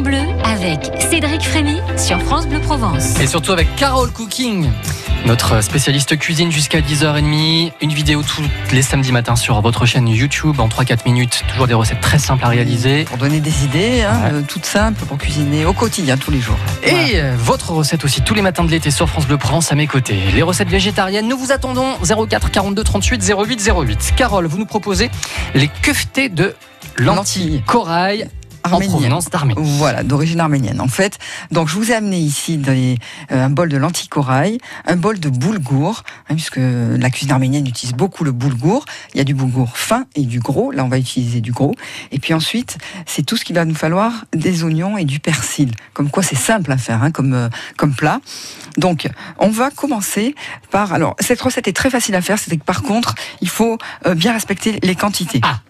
Saison 0.00 0.02
bleue 0.02 0.34
avec 0.44 0.90
Cédric 1.10 1.42
Frémy 1.42 1.76
sur 1.98 2.18
France 2.22 2.46
Bleu 2.46 2.58
Provence. 2.60 3.18
Et 3.20 3.26
surtout 3.26 3.52
avec 3.52 3.74
Carole 3.76 4.10
Cooking, 4.10 4.70
notre 5.26 5.62
spécialiste 5.62 6.18
cuisine 6.18 6.50
jusqu'à 6.50 6.80
10h30. 6.80 7.72
Une 7.82 7.92
vidéo 7.92 8.22
tous 8.22 8.42
les 8.72 8.80
samedis 8.82 9.12
matins 9.12 9.36
sur 9.36 9.60
votre 9.60 9.84
chaîne 9.84 10.08
YouTube 10.08 10.58
en 10.60 10.68
3-4 10.68 11.04
minutes. 11.04 11.42
Toujours 11.50 11.66
des 11.66 11.74
recettes 11.74 12.00
très 12.00 12.18
simples 12.18 12.44
à 12.44 12.48
réaliser. 12.48 13.04
Pour 13.04 13.18
donner 13.18 13.40
des 13.40 13.64
idées, 13.64 14.02
hein, 14.02 14.18
Ouais. 14.24 14.30
euh, 14.32 14.42
toutes 14.46 14.64
simples 14.64 15.04
pour 15.04 15.18
cuisiner 15.18 15.66
au 15.66 15.72
quotidien, 15.74 16.16
tous 16.16 16.30
les 16.30 16.40
jours. 16.40 16.56
Et 16.82 16.90
Voilà. 17.12 17.34
votre 17.36 17.70
recette 17.72 18.04
aussi 18.04 18.22
tous 18.22 18.34
les 18.34 18.42
matins 18.42 18.64
de 18.64 18.70
l'été 18.70 18.90
sur 18.90 19.08
France 19.08 19.26
Bleu 19.26 19.36
Provence 19.36 19.70
à 19.70 19.74
mes 19.74 19.86
côtés. 19.86 20.18
Les 20.34 20.42
recettes 20.42 20.68
végétariennes, 20.70 21.28
nous 21.28 21.36
vous 21.36 21.52
attendons 21.52 21.96
04 22.02 22.50
42 22.50 22.82
38 22.84 23.22
08 23.36 23.70
08. 23.76 24.12
Carole, 24.16 24.46
vous 24.46 24.58
nous 24.58 24.66
proposez 24.66 25.10
les 25.54 25.68
keftés 25.82 26.28
de 26.30 26.54
lentilles 26.96 27.04
Lentilles. 27.06 27.62
corail 27.66 28.28
en 28.64 28.72
Arménienne. 28.72 28.90
provenance 28.90 29.30
d'Arménie. 29.30 29.60
Voilà, 29.78 30.02
d'origine 30.02 30.40
arménienne. 30.40 30.80
En 30.80 30.88
fait, 30.88 31.18
donc 31.50 31.68
je 31.68 31.74
vous 31.76 31.90
ai 31.90 31.94
amené 31.94 32.18
ici 32.18 32.56
des- 32.56 32.98
euh, 33.32 33.44
un 33.46 33.50
bol 33.50 33.68
de 33.68 33.76
lentilles 33.76 34.08
corail, 34.08 34.58
un 34.86 34.96
bol 34.96 35.18
de 35.18 35.28
boulgour, 35.28 36.02
hein, 36.28 36.34
puisque 36.34 36.58
la 36.58 37.10
cuisine 37.10 37.32
arménienne 37.32 37.66
utilise 37.66 37.94
beaucoup 37.94 38.24
le 38.24 38.32
boulgour. 38.32 38.84
Il 39.14 39.18
y 39.18 39.20
a 39.20 39.24
du 39.24 39.34
boulgour 39.34 39.76
fin 39.76 40.04
et 40.14 40.22
du 40.22 40.40
gros. 40.40 40.70
Là, 40.72 40.84
on 40.84 40.88
va 40.88 40.98
utiliser 40.98 41.40
du 41.40 41.52
gros. 41.52 41.74
Et 42.12 42.18
puis 42.18 42.34
ensuite, 42.34 42.78
c'est 43.06 43.24
tout 43.24 43.36
ce 43.36 43.44
qu'il 43.44 43.56
va 43.56 43.64
nous 43.64 43.74
falloir 43.74 44.12
des 44.34 44.62
oignons 44.64 44.98
et 44.98 45.04
du 45.04 45.20
persil. 45.20 45.72
Comme 45.94 46.10
quoi, 46.10 46.22
c'est 46.22 46.36
simple 46.36 46.70
à 46.72 46.76
faire, 46.76 47.02
hein, 47.02 47.10
comme 47.10 47.34
euh, 47.34 47.48
comme 47.76 47.94
plat. 47.94 48.20
Donc, 48.76 49.08
on 49.38 49.48
va 49.48 49.70
commencer 49.70 50.34
par. 50.70 50.92
Alors, 50.92 51.16
cette 51.20 51.40
recette 51.40 51.66
est 51.68 51.72
très 51.76 51.90
facile 51.90 52.14
à 52.14 52.22
faire. 52.22 52.38
C'est 52.38 52.56
que 52.56 52.64
par 52.64 52.82
contre, 52.82 53.14
il 53.40 53.48
faut 53.48 53.78
euh, 54.06 54.14
bien 54.14 54.32
respecter 54.32 54.78
les 54.82 54.94
quantités. 54.94 55.40
Ah. 55.42 55.60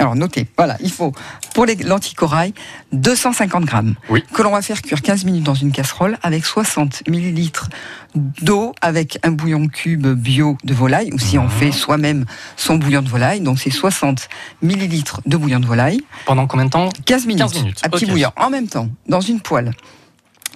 Alors 0.00 0.16
notez, 0.16 0.46
voilà, 0.56 0.76
il 0.80 0.90
faut 0.90 1.12
pour 1.54 1.66
les 1.66 1.76
lentilles 1.76 2.14
corail 2.14 2.54
250 2.92 3.64
grammes. 3.64 3.94
Oui. 4.08 4.22
que 4.32 4.42
l'on 4.42 4.50
va 4.52 4.62
faire 4.62 4.80
cuire 4.82 5.02
15 5.02 5.24
minutes 5.24 5.44
dans 5.44 5.54
une 5.54 5.72
casserole 5.72 6.18
avec 6.22 6.44
60 6.44 7.06
millilitres 7.08 7.68
d'eau 8.14 8.74
avec 8.80 9.18
un 9.22 9.30
bouillon 9.30 9.68
cube 9.68 10.06
bio 10.08 10.56
de 10.64 10.74
volaille 10.74 11.10
ou 11.12 11.18
si 11.18 11.38
on 11.38 11.44
Mhm. 11.44 11.50
fait 11.50 11.72
soi-même 11.72 12.24
son 12.56 12.76
bouillon 12.76 13.02
de 13.02 13.08
volaille, 13.08 13.40
donc 13.40 13.58
c'est 13.58 13.70
60 13.70 14.28
millilitres 14.62 15.20
de 15.26 15.36
bouillon 15.36 15.60
de 15.60 15.66
volaille, 15.66 16.00
Pendant 16.26 16.46
combien 16.46 16.66
de 16.66 16.70
temps? 16.70 16.88
15 17.04 17.26
minutes, 17.26 17.42
15 17.42 17.54
minutes, 17.54 17.78
à 17.82 17.88
petit 17.88 18.06
bouillon 18.06 18.30
en 18.36 18.50
même 18.50 18.66
temps 18.68 18.88
dans 19.06 19.20
une 19.20 19.40
poêle. 19.40 19.72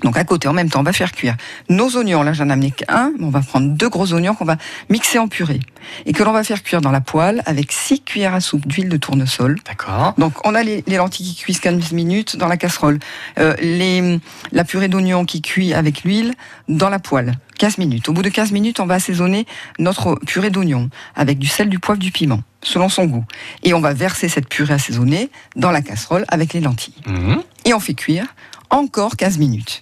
Donc 0.04 0.16
à 0.16 0.24
côté, 0.24 0.46
en 0.48 0.52
même 0.52 0.70
temps, 0.70 0.80
on 0.80 0.84
va 0.84 0.92
faire 0.92 1.12
cuire 1.12 1.34
nos 1.68 1.96
oignons. 1.96 2.22
Là, 2.22 2.32
j'en 2.32 2.48
ai 2.48 2.52
amené 2.52 2.70
qu'un. 2.70 3.12
mais 3.18 3.24
On 3.24 3.30
va 3.30 3.40
prendre 3.40 3.68
deux 3.70 3.88
gros 3.88 4.12
oignons 4.12 4.34
qu'on 4.34 4.44
va 4.44 4.56
mixer 4.90 5.18
en 5.18 5.26
purée 5.28 5.60
et 6.06 6.12
que 6.12 6.22
l'on 6.22 6.32
va 6.32 6.44
faire 6.44 6.62
cuire 6.62 6.80
dans 6.80 6.90
la 6.90 7.00
poêle 7.00 7.42
avec 7.46 7.72
6 7.72 8.02
cuillères 8.02 8.34
à 8.34 8.40
soupe 8.40 8.66
d'huile 8.66 8.88
de 8.88 8.96
tournesol. 8.96 9.58
D'accord. 9.66 10.14
Donc 10.18 10.34
on 10.46 10.54
a 10.54 10.62
les, 10.62 10.84
les 10.86 10.96
lentilles 10.96 11.26
qui 11.26 11.34
cuisent 11.34 11.60
15 11.60 11.92
minutes 11.92 12.36
dans 12.36 12.48
la 12.48 12.56
casserole, 12.56 12.98
Euh, 13.38 13.54
les, 13.60 14.20
la 14.52 14.64
purée 14.64 14.88
d'oignon 14.88 15.24
qui 15.24 15.40
cuit 15.42 15.74
avec 15.74 16.04
l'huile 16.04 16.34
dans 16.68 16.90
la 16.90 16.98
poêle, 16.98 17.34
15 17.58 17.78
minutes. 17.78 18.08
Au 18.08 18.12
bout 18.12 18.22
de 18.22 18.28
15 18.28 18.52
minutes, 18.52 18.80
on 18.80 18.86
va 18.86 18.94
assaisonner 18.94 19.46
notre 19.78 20.16
purée 20.26 20.50
d'oignon 20.50 20.90
avec 21.16 21.38
du 21.38 21.46
sel, 21.46 21.68
du 21.68 21.78
poivre, 21.78 21.98
du 21.98 22.12
piment, 22.12 22.40
selon 22.62 22.88
son 22.88 23.06
goût. 23.06 23.24
Et 23.62 23.72
on 23.74 23.80
va 23.80 23.94
verser 23.94 24.28
cette 24.28 24.48
purée 24.48 24.74
assaisonnée 24.74 25.30
dans 25.56 25.70
la 25.70 25.80
casserole 25.80 26.24
avec 26.28 26.52
les 26.52 26.60
lentilles. 26.60 26.94
Mhm. 27.06 27.42
Et 27.64 27.72
on 27.74 27.80
fait 27.80 27.94
cuire 27.94 28.26
encore 28.70 29.16
15 29.16 29.38
minutes 29.38 29.80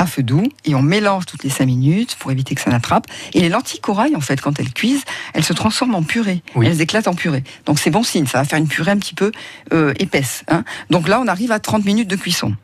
à 0.00 0.06
feu 0.06 0.22
doux 0.22 0.44
et 0.64 0.74
on 0.74 0.82
mélange 0.82 1.26
toutes 1.26 1.44
les 1.44 1.50
5 1.50 1.66
minutes 1.66 2.16
pour 2.18 2.30
éviter 2.30 2.54
que 2.54 2.60
ça 2.60 2.70
n'attrape. 2.70 3.06
Et 3.34 3.40
les 3.40 3.48
lentilles 3.48 3.80
corail, 3.80 4.16
en 4.16 4.20
fait, 4.20 4.40
quand 4.40 4.58
elles 4.58 4.72
cuisent, 4.72 5.04
elles 5.34 5.44
se 5.44 5.52
transforment 5.52 5.94
en 5.96 6.02
purée. 6.02 6.42
Oui. 6.54 6.66
Elles 6.66 6.80
éclatent 6.80 7.08
en 7.08 7.14
purée. 7.14 7.44
Donc 7.66 7.78
c'est 7.78 7.90
bon 7.90 8.02
signe, 8.02 8.26
ça 8.26 8.38
va 8.38 8.44
faire 8.44 8.58
une 8.58 8.68
purée 8.68 8.90
un 8.92 8.98
petit 8.98 9.14
peu 9.14 9.30
euh, 9.72 9.92
épaisse. 9.98 10.42
hein. 10.48 10.64
Donc 10.88 11.06
là, 11.08 11.20
on 11.20 11.26
arrive 11.28 11.52
à 11.52 11.58
30 11.60 11.84
minutes 11.84 12.08
de 12.08 12.16
cuisson. 12.16 12.56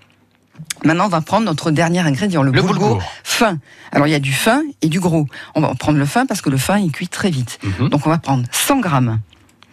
Maintenant, 0.84 1.04
on 1.06 1.08
va 1.10 1.20
prendre 1.20 1.44
notre 1.44 1.70
dernier 1.70 2.00
ingrédient, 2.00 2.42
le, 2.42 2.50
Le 2.50 2.62
boulgour, 2.62 2.88
boulgour. 2.94 3.02
fin. 3.22 3.58
Alors 3.92 4.06
il 4.06 4.10
y 4.10 4.14
a 4.14 4.18
du 4.18 4.32
fin 4.32 4.62
et 4.80 4.88
du 4.88 5.00
gros. 5.00 5.26
On 5.54 5.60
va 5.60 5.74
prendre 5.74 5.98
le 5.98 6.06
fin 6.06 6.24
parce 6.24 6.40
que 6.40 6.48
le 6.48 6.56
fin, 6.56 6.78
il 6.78 6.90
cuit 6.92 7.08
très 7.08 7.30
vite. 7.30 7.58
Mhm. 7.62 7.90
Donc 7.90 8.06
on 8.06 8.10
va 8.10 8.16
prendre 8.18 8.44
100 8.52 8.80
grammes, 8.80 9.20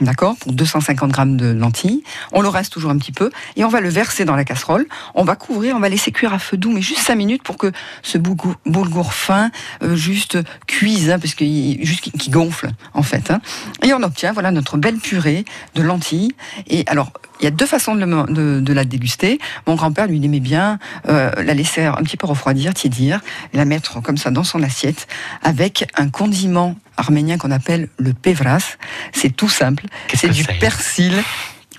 d'accord, 0.02 0.36
pour 0.38 0.54
250 0.54 1.12
grammes 1.12 1.38
de 1.38 1.48
lentilles. 1.48 2.04
On 2.32 2.42
le 2.42 2.50
reste 2.50 2.74
toujours 2.74 2.92
un 2.92 2.98
petit 2.98 3.12
peu 3.12 3.32
et 3.56 3.64
on 3.64 3.70
va 3.70 3.82
le 3.82 3.90
verser 3.90 4.26
dans 4.26 4.36
la 4.36 4.46
casserole. 4.46 4.86
On 5.16 5.24
va 5.24 5.36
couvrir, 5.36 5.76
on 5.76 5.80
va 5.80 5.90
laisser 5.90 6.12
cuire 6.12 6.34
à 6.34 6.40
feu 6.40 6.58
doux, 6.58 6.72
mais 6.72 6.82
juste 6.82 7.02
5 7.02 7.16
minutes 7.16 7.44
pour 7.44 7.58
que 7.58 7.72
ce 8.02 8.18
boulgour, 8.18 9.14
fin 9.14 9.52
euh, 9.82 9.96
juste 9.96 10.38
cuise, 10.68 11.10
hein, 11.10 11.20
parce 11.20 11.36
qu'il 11.36 11.86
juste 11.86 12.12
qu'il 12.18 12.32
gonfle 12.32 12.70
en 12.94 13.04
fait. 13.04 13.32
hein. 13.32 13.42
Et 13.82 13.94
on 13.94 14.02
obtient 14.04 14.34
voilà 14.34 14.52
notre 14.52 14.78
belle 14.78 14.98
purée 14.98 15.46
de 15.76 15.82
lentilles. 15.82 16.34
Et 16.68 16.84
alors 16.88 17.12
il 17.40 17.46
y 17.46 17.48
a 17.48 17.52
deux 17.52 17.66
façons 17.66 17.96
de, 17.96 18.74
la 18.74 18.86
déguster. 18.86 19.38
Mon 19.68 19.76
grand-père, 19.76 20.08
lui, 20.08 20.18
il 20.18 20.24
aimait 20.24 20.40
bien 20.40 20.80
euh, 21.10 21.30
la 21.44 21.54
laisser 21.54 21.84
un 21.84 22.02
petit 22.04 22.16
peu 22.16 22.26
refroidir, 22.26 22.74
tiédir, 22.74 23.20
la 23.54 23.66
mettre 23.66 24.02
comme 24.02 24.16
ça 24.16 24.32
dans 24.32 24.46
son 24.46 24.64
assiette 24.64 25.08
avec 25.42 25.92
un 25.96 26.10
condiment 26.10 26.76
arménien 26.98 27.38
qu'on 27.38 27.52
appelle 27.52 27.90
le 27.98 28.14
pevras. 28.14 28.78
C'est 29.14 29.36
tout 29.36 29.50
simple. 29.50 29.86
C'est 30.14 30.30
du 30.30 30.44
persil 30.44 31.14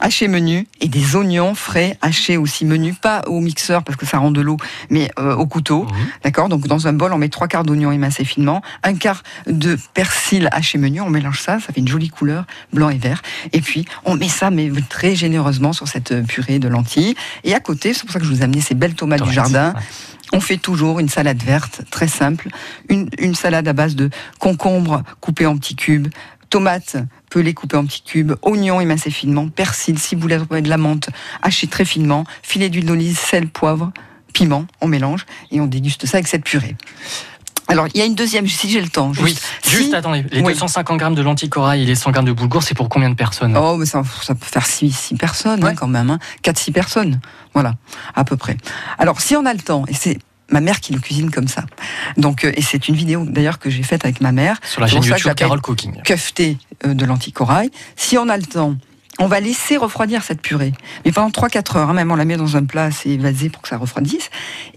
haché 0.00 0.28
menu 0.28 0.66
et 0.80 0.88
des 0.88 1.16
oignons 1.16 1.54
frais 1.54 1.96
hachés 2.02 2.36
aussi 2.36 2.64
menu, 2.64 2.94
pas 2.94 3.22
au 3.26 3.40
mixeur 3.40 3.82
parce 3.82 3.96
que 3.96 4.06
ça 4.06 4.18
rend 4.18 4.30
de 4.30 4.40
l'eau, 4.40 4.56
mais 4.90 5.10
euh, 5.18 5.34
au 5.34 5.46
couteau. 5.46 5.84
Mhm. 5.84 6.06
D'accord? 6.24 6.48
Donc 6.48 6.66
dans 6.66 6.86
un 6.86 6.92
bol, 6.92 7.12
on 7.12 7.18
met 7.18 7.28
trois 7.28 7.48
quarts 7.48 7.64
d'oignon 7.64 7.92
émincé 7.92 8.24
finement, 8.24 8.62
un 8.82 8.94
quart 8.94 9.22
de 9.46 9.78
persil 9.94 10.48
haché 10.52 10.78
menu, 10.78 11.00
on 11.00 11.10
mélange 11.10 11.40
ça, 11.40 11.60
ça 11.60 11.72
fait 11.72 11.80
une 11.80 11.88
jolie 11.88 12.10
couleur, 12.10 12.44
blanc 12.72 12.90
et 12.90 12.98
vert. 12.98 13.22
Et 13.52 13.60
puis 13.60 13.86
on 14.04 14.14
met 14.14 14.28
ça 14.28 14.50
mais 14.50 14.70
très 14.88 15.14
généreusement 15.14 15.72
sur 15.72 15.88
cette 15.88 16.12
euh, 16.12 16.22
purée 16.22 16.58
de 16.58 16.68
lentilles. 16.68 17.14
Et 17.44 17.54
à 17.54 17.60
côté, 17.60 17.94
c'est 17.94 18.02
pour 18.04 18.12
ça 18.12 18.18
que 18.18 18.26
je 18.26 18.30
vous 18.30 18.40
ai 18.40 18.44
amené 18.44 18.60
ces 18.60 18.74
belles 18.74 18.94
tomates 18.94 19.22
du 19.22 19.32
jardin. 19.32 19.74
ouais. 19.74 19.80
On 20.34 20.40
fait 20.40 20.56
toujours 20.56 20.98
une 20.98 21.08
salade 21.08 21.40
verte, 21.40 21.82
très 21.90 22.08
simple, 22.08 22.48
une, 22.88 23.08
une 23.18 23.36
salade 23.36 23.68
à 23.68 23.72
base 23.72 23.94
de 23.94 24.10
concombre 24.40 25.04
coupé 25.20 25.46
en 25.46 25.56
petits 25.56 25.76
cubes, 25.76 26.08
tomates 26.50 26.96
pelées 27.30 27.54
coupées 27.54 27.76
en 27.76 27.86
petits 27.86 28.02
cubes, 28.02 28.32
oignons 28.42 28.80
émincés 28.80 29.12
finement, 29.12 29.48
persil, 29.48 29.96
ciboulette, 29.96 30.50
de 30.50 30.68
la 30.68 30.76
menthe 30.76 31.08
hachée 31.40 31.68
très 31.68 31.84
finement, 31.84 32.24
filet 32.42 32.68
d'huile 32.68 32.86
d'olive, 32.86 33.16
sel, 33.16 33.48
poivre, 33.48 33.92
piment, 34.32 34.66
on 34.80 34.88
mélange 34.88 35.24
et 35.52 35.60
on 35.60 35.66
déguste 35.66 36.04
ça 36.06 36.16
avec 36.16 36.26
cette 36.26 36.44
purée. 36.44 36.76
Alors, 37.68 37.86
il 37.94 37.98
y 37.98 38.02
a 38.02 38.04
une 38.04 38.14
deuxième, 38.14 38.46
si 38.46 38.68
j'ai 38.68 38.80
le 38.80 38.88
temps. 38.88 39.12
Juste, 39.12 39.24
Oui, 39.24 39.36
Si- 39.62 39.76
juste 39.76 39.94
attendez, 39.94 40.24
les 40.30 40.40
Oui. 40.42 40.52
250 40.52 40.98
grammes 40.98 41.14
de 41.14 41.22
lentilles 41.22 41.48
corail 41.48 41.82
et 41.82 41.86
les 41.86 41.94
100 41.94 42.10
grammes 42.10 42.24
de 42.26 42.32
boulgour, 42.32 42.62
c'est 42.62 42.74
pour 42.74 42.88
combien 42.88 43.08
de 43.10 43.14
personnes 43.14 43.56
Oh, 43.56 43.76
mais 43.76 43.86
ça, 43.86 44.02
ça 44.22 44.34
peut 44.34 44.46
faire 44.46 44.66
6 44.66 45.14
personnes 45.18 45.64
hein, 45.64 45.74
quand 45.74 45.88
même. 45.88 46.10
Hein. 46.10 46.18
4-6 46.42 46.72
personnes. 46.72 47.20
Voilà, 47.54 47.74
à 48.14 48.24
peu 48.24 48.36
près. 48.36 48.56
Alors, 48.98 49.20
si 49.20 49.34
on 49.36 49.46
a 49.46 49.52
le 49.54 49.60
temps, 49.60 49.84
et 49.88 49.94
c'est 49.94 50.18
ma 50.50 50.60
mère 50.60 50.80
qui 50.80 50.92
le 50.92 51.00
cuisine 51.00 51.30
comme 51.30 51.48
ça. 51.48 51.64
Donc, 52.18 52.44
euh, 52.44 52.52
et 52.54 52.60
c'est 52.62 52.88
une 52.88 52.94
vidéo 52.94 53.24
d'ailleurs 53.26 53.58
que 53.58 53.70
j'ai 53.70 53.82
faite 53.82 54.04
avec 54.04 54.20
ma 54.20 54.30
mère. 54.30 54.58
Sur 54.62 54.82
la 54.82 54.86
chaîne 54.86 55.02
ça 55.02 55.16
YouTube 55.16 55.32
Carole 55.34 55.60
Cooking. 55.62 56.02
Kefté 56.02 56.58
euh, 56.86 56.92
de 56.92 57.04
lentilles 57.06 57.32
corail. 57.32 57.70
Si 57.96 58.18
on 58.18 58.28
a 58.28 58.36
le 58.36 58.42
temps, 58.44 58.76
on 59.18 59.26
va 59.26 59.40
laisser 59.40 59.78
refroidir 59.78 60.22
cette 60.22 60.42
purée. 60.42 60.72
Mais 61.06 61.12
pendant 61.12 61.30
3-4 61.30 61.78
heures, 61.78 61.90
hein, 61.90 61.94
même 61.94 62.12
on 62.12 62.16
la 62.16 62.24
met 62.26 62.36
dans 62.36 62.56
un 62.58 62.64
plat 62.64 62.84
assez 62.84 63.10
évasé 63.10 63.48
pour 63.48 63.62
que 63.62 63.68
ça 63.68 63.78
refroidisse. 63.78 64.28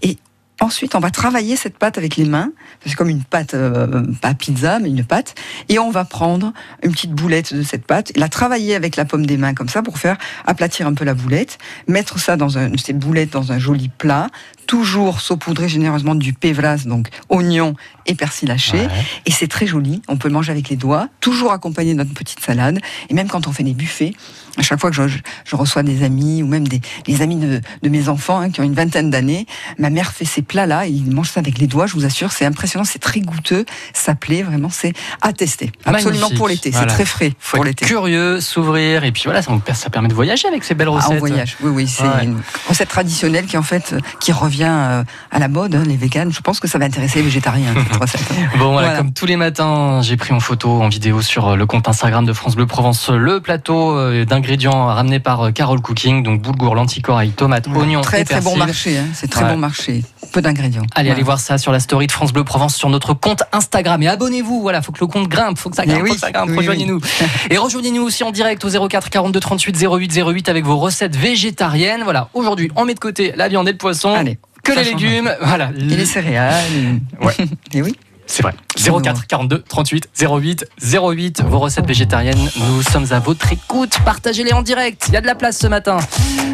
Et 0.02 0.16
ensuite, 0.60 0.94
on 0.94 1.00
va 1.00 1.10
travailler 1.10 1.56
cette 1.56 1.78
pâte 1.78 1.98
avec 1.98 2.16
les 2.16 2.24
mains. 2.24 2.50
C'est 2.84 2.94
comme 2.94 3.08
une 3.08 3.22
pâte, 3.22 3.54
euh, 3.54 4.02
pas 4.20 4.34
pizza, 4.34 4.78
mais 4.78 4.88
une 4.88 5.04
pâte. 5.04 5.34
Et 5.68 5.78
on 5.78 5.90
va 5.90 6.04
prendre 6.04 6.52
une 6.82 6.92
petite 6.92 7.12
boulette 7.12 7.54
de 7.54 7.62
cette 7.62 7.84
pâte, 7.84 8.12
et 8.14 8.18
la 8.18 8.28
travailler 8.28 8.74
avec 8.74 8.96
la 8.96 9.04
pomme 9.04 9.26
des 9.26 9.36
mains 9.36 9.54
comme 9.54 9.68
ça 9.68 9.82
pour 9.82 9.98
faire 9.98 10.16
aplatir 10.46 10.86
un 10.86 10.94
peu 10.94 11.04
la 11.04 11.14
boulette, 11.14 11.58
mettre 11.86 12.18
ça 12.18 12.36
dans 12.36 12.58
un, 12.58 12.70
ces 12.76 12.92
boulettes 12.92 13.32
dans 13.32 13.52
un 13.52 13.58
joli 13.58 13.88
plat, 13.88 14.28
toujours 14.66 15.20
saupoudrer 15.20 15.68
généreusement 15.68 16.14
du 16.14 16.32
pévras, 16.32 16.76
donc 16.84 17.08
oignon 17.30 17.74
et 18.06 18.14
persil 18.14 18.50
haché. 18.50 18.78
Ouais. 18.78 18.88
Et 19.26 19.30
c'est 19.30 19.48
très 19.48 19.66
joli. 19.66 20.02
On 20.08 20.16
peut 20.16 20.28
le 20.28 20.34
manger 20.34 20.52
avec 20.52 20.68
les 20.68 20.76
doigts, 20.76 21.08
toujours 21.20 21.52
accompagné 21.52 21.92
de 21.92 21.98
notre 21.98 22.12
petite 22.12 22.40
salade. 22.40 22.78
Et 23.08 23.14
même 23.14 23.28
quand 23.28 23.46
on 23.46 23.52
fait 23.52 23.62
des 23.62 23.74
buffets, 23.74 24.12
à 24.56 24.62
chaque 24.62 24.80
fois 24.80 24.90
que 24.90 24.96
je, 24.96 25.18
je 25.44 25.56
reçois 25.56 25.82
des 25.82 26.02
amis 26.02 26.42
ou 26.42 26.46
même 26.46 26.66
des, 26.66 26.80
des 27.04 27.22
amis 27.22 27.36
de, 27.36 27.60
de 27.82 27.88
mes 27.88 28.08
enfants 28.08 28.40
hein, 28.40 28.50
qui 28.50 28.60
ont 28.60 28.64
une 28.64 28.74
vingtaine 28.74 29.10
d'années, 29.10 29.46
ma 29.78 29.88
mère 29.88 30.12
fait 30.12 30.24
ces 30.24 30.42
plats-là 30.48 30.86
et 30.86 30.90
ils 30.90 31.10
mangent 31.10 31.30
ça 31.30 31.40
avec 31.40 31.58
les 31.58 31.66
doigts. 31.66 31.86
Je 31.86 31.92
vous 31.94 32.04
assure, 32.04 32.32
c'est 32.32 32.44
impressionnant, 32.44 32.84
c'est 32.84 32.98
très 32.98 33.20
goûteux, 33.20 33.64
ça 33.92 34.14
plaît 34.14 34.42
vraiment, 34.42 34.70
c'est 34.70 34.92
à 35.22 35.32
tester. 35.32 35.70
Absolument 35.84 36.20
Magnifique. 36.20 36.38
pour 36.38 36.48
l'été, 36.48 36.70
Voilà. 36.70 36.88
c'est 36.88 36.94
très 36.94 37.04
frais 37.04 37.32
Faut 37.38 37.58
pour 37.58 37.64
l'été. 37.64 37.84
curieux, 37.86 38.40
s'ouvrir, 38.40 39.04
et 39.04 39.12
puis 39.12 39.22
voilà, 39.26 39.42
ça, 39.42 39.52
ça 39.74 39.90
permet 39.90 40.08
de 40.08 40.14
voyager 40.14 40.48
avec 40.48 40.64
ces 40.64 40.74
belles 40.74 40.88
Ah, 40.90 40.96
recettes. 40.96 41.12
en 41.12 41.18
voyage, 41.18 41.56
oui, 41.62 41.70
oui, 41.72 41.86
c'est 41.88 42.02
Ouais. 42.02 42.24
une 42.24 42.38
recette 42.68 42.88
traditionnelle 42.88 43.46
qui 43.46 43.56
en 43.58 43.62
fait 43.62 43.94
qui 44.20 44.32
revient 44.32 44.64
euh, 44.68 45.04
à 45.30 45.38
la 45.38 45.48
mode, 45.48 45.74
hein, 45.74 45.84
les 45.86 45.96
véganes. 45.96 46.32
Je 46.32 46.40
pense 46.40 46.58
que 46.60 46.66
ça 46.68 46.78
va 46.78 46.86
intéresser 46.86 47.18
les 47.18 47.24
végétariens, 47.26 47.74
cette 47.74 47.96
recette. 48.00 48.22
Bon, 48.58 48.72
voilà, 48.72 48.88
Voilà. 48.88 48.96
comme 48.98 49.12
tous 49.12 49.26
les 49.26 49.36
matins, 49.36 50.00
j'ai 50.02 50.16
pris 50.16 50.32
en 50.32 50.40
photo, 50.40 50.80
en 50.82 50.88
vidéo 50.88 51.20
sur 51.22 51.48
euh, 51.48 51.56
le 51.56 51.66
compte 51.66 51.86
Instagram 51.88 52.24
de 52.24 52.32
France 52.32 52.56
Bleu 52.56 52.66
Provence 52.66 53.10
le 53.10 53.40
plateau 53.40 53.96
euh, 53.96 54.24
d'ingrédients 54.24 54.86
ramenés 54.86 55.20
par 55.20 55.52
Carole 55.52 55.80
Cooking, 55.80 56.22
donc 56.22 56.40
boulgour, 56.40 56.74
lentilles, 56.74 57.02
corail, 57.02 57.30
tomates, 57.30 57.66
oignons 57.68 58.00
Très 58.00 58.22
et 58.22 58.24
très 58.24 58.40
bon 58.40 58.56
marché, 58.56 58.98
hein. 58.98 59.04
c'est 59.12 59.28
très 59.30 59.44
Ouais. 59.44 59.50
bon 59.52 59.58
marché. 59.58 60.02
Peu 60.32 60.37
d'ingrédients. 60.40 60.84
Allez, 60.94 61.10
allez 61.10 61.22
voir 61.22 61.40
ça 61.40 61.58
sur 61.58 61.72
la 61.72 61.80
story 61.80 62.06
de 62.06 62.12
France 62.12 62.32
Bleu 62.32 62.44
Provence 62.44 62.74
sur 62.76 62.88
notre 62.88 63.14
compte 63.14 63.42
Instagram 63.52 64.02
et 64.02 64.08
abonnez-vous. 64.08 64.60
Voilà, 64.62 64.82
faut 64.82 64.92
que 64.92 65.00
le 65.00 65.06
compte 65.06 65.28
grimpe, 65.28 65.58
faut 65.58 65.70
que 65.70 65.76
ça 65.76 65.86
grimpe, 65.86 66.02
oui, 66.02 66.10
faut 66.10 66.14
que 66.14 66.20
ça 66.20 66.32
grimpe. 66.32 66.50
oui, 66.50 66.56
Rejoignez-nous. 66.56 67.00
Et 67.50 67.58
rejoignez-nous 67.58 68.02
aussi 68.02 68.24
en 68.24 68.30
direct 68.30 68.64
au 68.64 68.88
04 68.88 69.10
42 69.10 69.40
38 69.40 69.76
08 69.82 70.22
08 70.24 70.48
avec 70.48 70.64
vos 70.64 70.76
recettes 70.76 71.16
végétariennes. 71.16 72.02
Voilà, 72.02 72.28
aujourd'hui, 72.34 72.70
on 72.76 72.84
met 72.84 72.94
de 72.94 73.00
côté 73.00 73.32
la 73.36 73.48
viande 73.48 73.68
et 73.68 73.72
le 73.72 73.78
poisson. 73.78 74.12
Allez, 74.14 74.38
que 74.62 74.74
ça 74.74 74.82
les 74.82 74.90
légumes, 74.90 75.34
voilà. 75.42 75.70
Et 75.76 75.96
les 75.96 76.06
céréales. 76.06 77.00
Ouais. 77.20 77.34
et 77.72 77.82
oui. 77.82 77.96
C'est 78.28 78.42
vrai. 78.42 78.52
C'est 78.76 78.90
04 78.90 79.26
42 79.26 79.62
38 79.62 80.10
08 80.20 80.66
08. 80.82 81.42
Vos 81.44 81.58
recettes 81.58 81.86
végétariennes, 81.86 82.50
nous 82.68 82.82
sommes 82.82 83.06
à 83.10 83.18
votre 83.18 83.50
écoute. 83.52 83.98
Partagez-les 84.04 84.52
en 84.52 84.62
direct. 84.62 85.06
Il 85.08 85.14
y 85.14 85.16
a 85.16 85.20
de 85.20 85.26
la 85.26 85.34
place 85.34 85.58
ce 85.58 85.66
matin. 85.66 85.96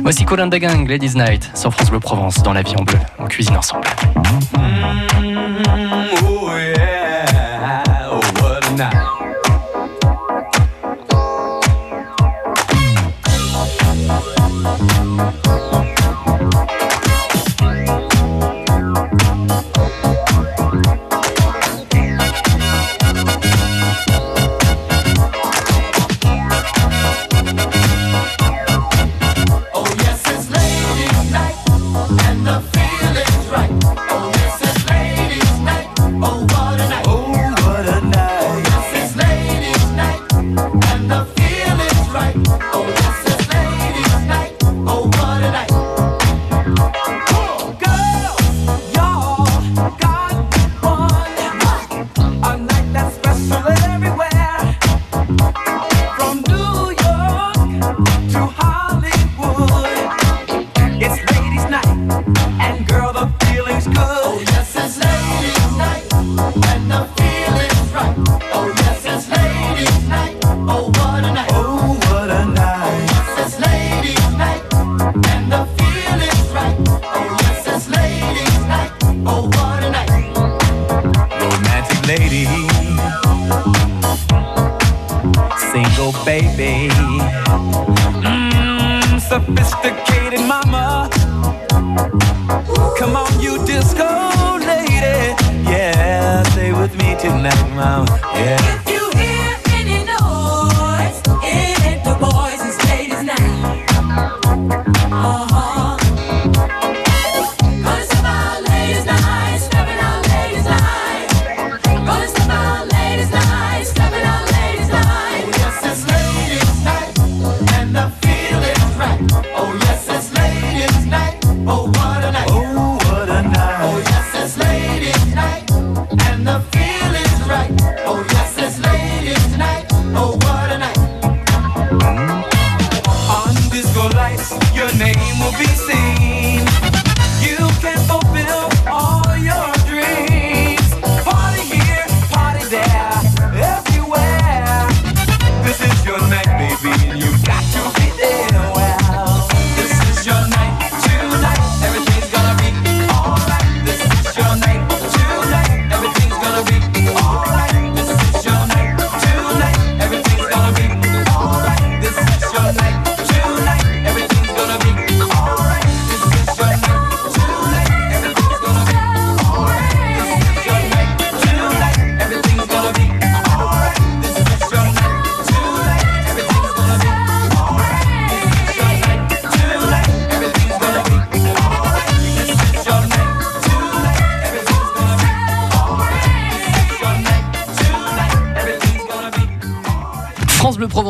Voici 0.02 0.24
Colin 0.24 0.48
the 0.48 0.54
Gang, 0.54 0.88
Ladies 0.88 1.16
Night, 1.16 1.50
sur 1.54 1.72
France 1.74 1.90
Bleu 1.90 2.00
Provence, 2.00 2.42
dans 2.42 2.52
la 2.52 2.62
vie 2.62 2.76
en 2.76 2.84
bleu. 2.84 2.98
On 3.18 3.26
cuisine 3.26 3.56
ensemble. 3.56 3.88
Oh 6.22 6.33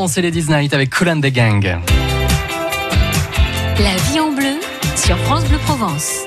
Provence 0.04 0.18
et 0.18 0.22
Ladies 0.22 0.50
Night 0.50 0.74
avec 0.74 0.90
Colin 0.90 1.18
the 1.18 1.32
Gang. 1.32 1.62
La 3.78 3.96
vie 3.96 4.20
en 4.20 4.32
bleu 4.32 4.60
sur 4.96 5.16
France 5.20 5.46
Bleu 5.46 5.56
Provence. 5.64 6.26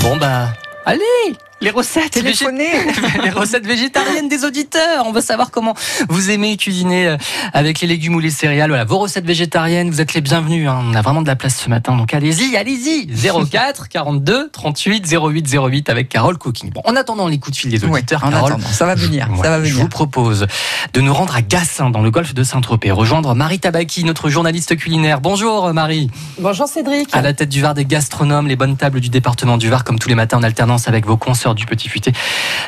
Bon 0.00 0.16
bah, 0.16 0.54
allez 0.86 1.36
les 1.64 1.70
recettes, 1.70 2.22
végé- 2.22 2.44
les 3.24 3.30
recettes 3.30 3.66
végétariennes 3.66 4.28
des 4.28 4.44
auditeurs. 4.44 5.04
On 5.06 5.12
veut 5.12 5.22
savoir 5.22 5.50
comment 5.50 5.74
vous 6.10 6.30
aimez 6.30 6.56
cuisiner 6.58 7.06
euh, 7.08 7.16
avec 7.54 7.80
les 7.80 7.86
légumes 7.86 8.14
ou 8.14 8.20
les 8.20 8.30
céréales. 8.30 8.68
Voilà, 8.68 8.84
vos 8.84 8.98
recettes 8.98 9.24
végétariennes, 9.24 9.90
vous 9.90 10.00
êtes 10.02 10.12
les 10.12 10.20
bienvenus. 10.20 10.68
hein. 10.68 10.82
On 10.84 10.94
a 10.94 11.00
vraiment 11.00 11.22
de 11.22 11.26
la 11.26 11.36
place 11.36 11.56
ce 11.56 11.70
matin, 11.70 11.96
donc 11.96 12.12
allez-y, 12.12 12.56
allez-y. 12.56 13.08
04 13.50 13.88
42 13.88 14.50
38 14.50 15.06
08 15.10 15.56
08 15.56 15.88
avec 15.88 16.08
Carole 16.10 16.36
Cooking. 16.36 16.70
Bon, 16.70 16.82
en 16.84 16.96
attendant 16.96 17.28
les 17.28 17.38
coups 17.38 17.56
de 17.56 17.60
fil 17.60 17.70
des 17.70 17.82
Ouais, 17.84 17.90
auditeurs, 17.98 18.20
Carole, 18.20 18.56
ça 18.70 18.84
va 18.84 18.94
venir, 18.94 19.28
Ouais, 19.30 19.42
ça 19.42 19.48
va 19.50 19.64
Je 19.64 19.70
venir. 19.70 19.82
vous 19.82 19.88
propose 19.88 20.46
de 20.92 21.00
nous 21.00 21.14
rendre 21.14 21.34
à 21.34 21.40
Gassin, 21.40 21.88
dans 21.88 22.02
le 22.02 22.10
golfe 22.10 22.34
de 22.34 22.42
Saint-Tropez, 22.44 22.90
rejoindre 22.90 23.34
Marie 23.34 23.58
Tabaki, 23.58 24.04
notre 24.04 24.28
journaliste 24.28 24.76
culinaire. 24.76 25.22
Bonjour 25.22 25.72
Marie. 25.72 26.10
Bonjour 26.38 26.68
Cédric. 26.68 27.08
À 27.12 27.22
la 27.22 27.32
tête 27.32 27.48
du 27.48 27.62
Var 27.62 27.72
des 27.72 27.86
gastronomes, 27.86 28.48
les 28.48 28.56
bonnes 28.56 28.76
tables 28.76 29.00
du 29.00 29.08
département 29.08 29.56
du 29.56 29.70
Var, 29.70 29.82
comme 29.84 29.98
tous 29.98 30.10
les 30.10 30.14
matins 30.14 30.36
en 30.38 30.42
alternance 30.42 30.88
avec 30.88 31.06
vos 31.06 31.16
consoeurs 31.16 31.53
du 31.54 31.66
Petit 31.66 31.88
Futé. 31.88 32.12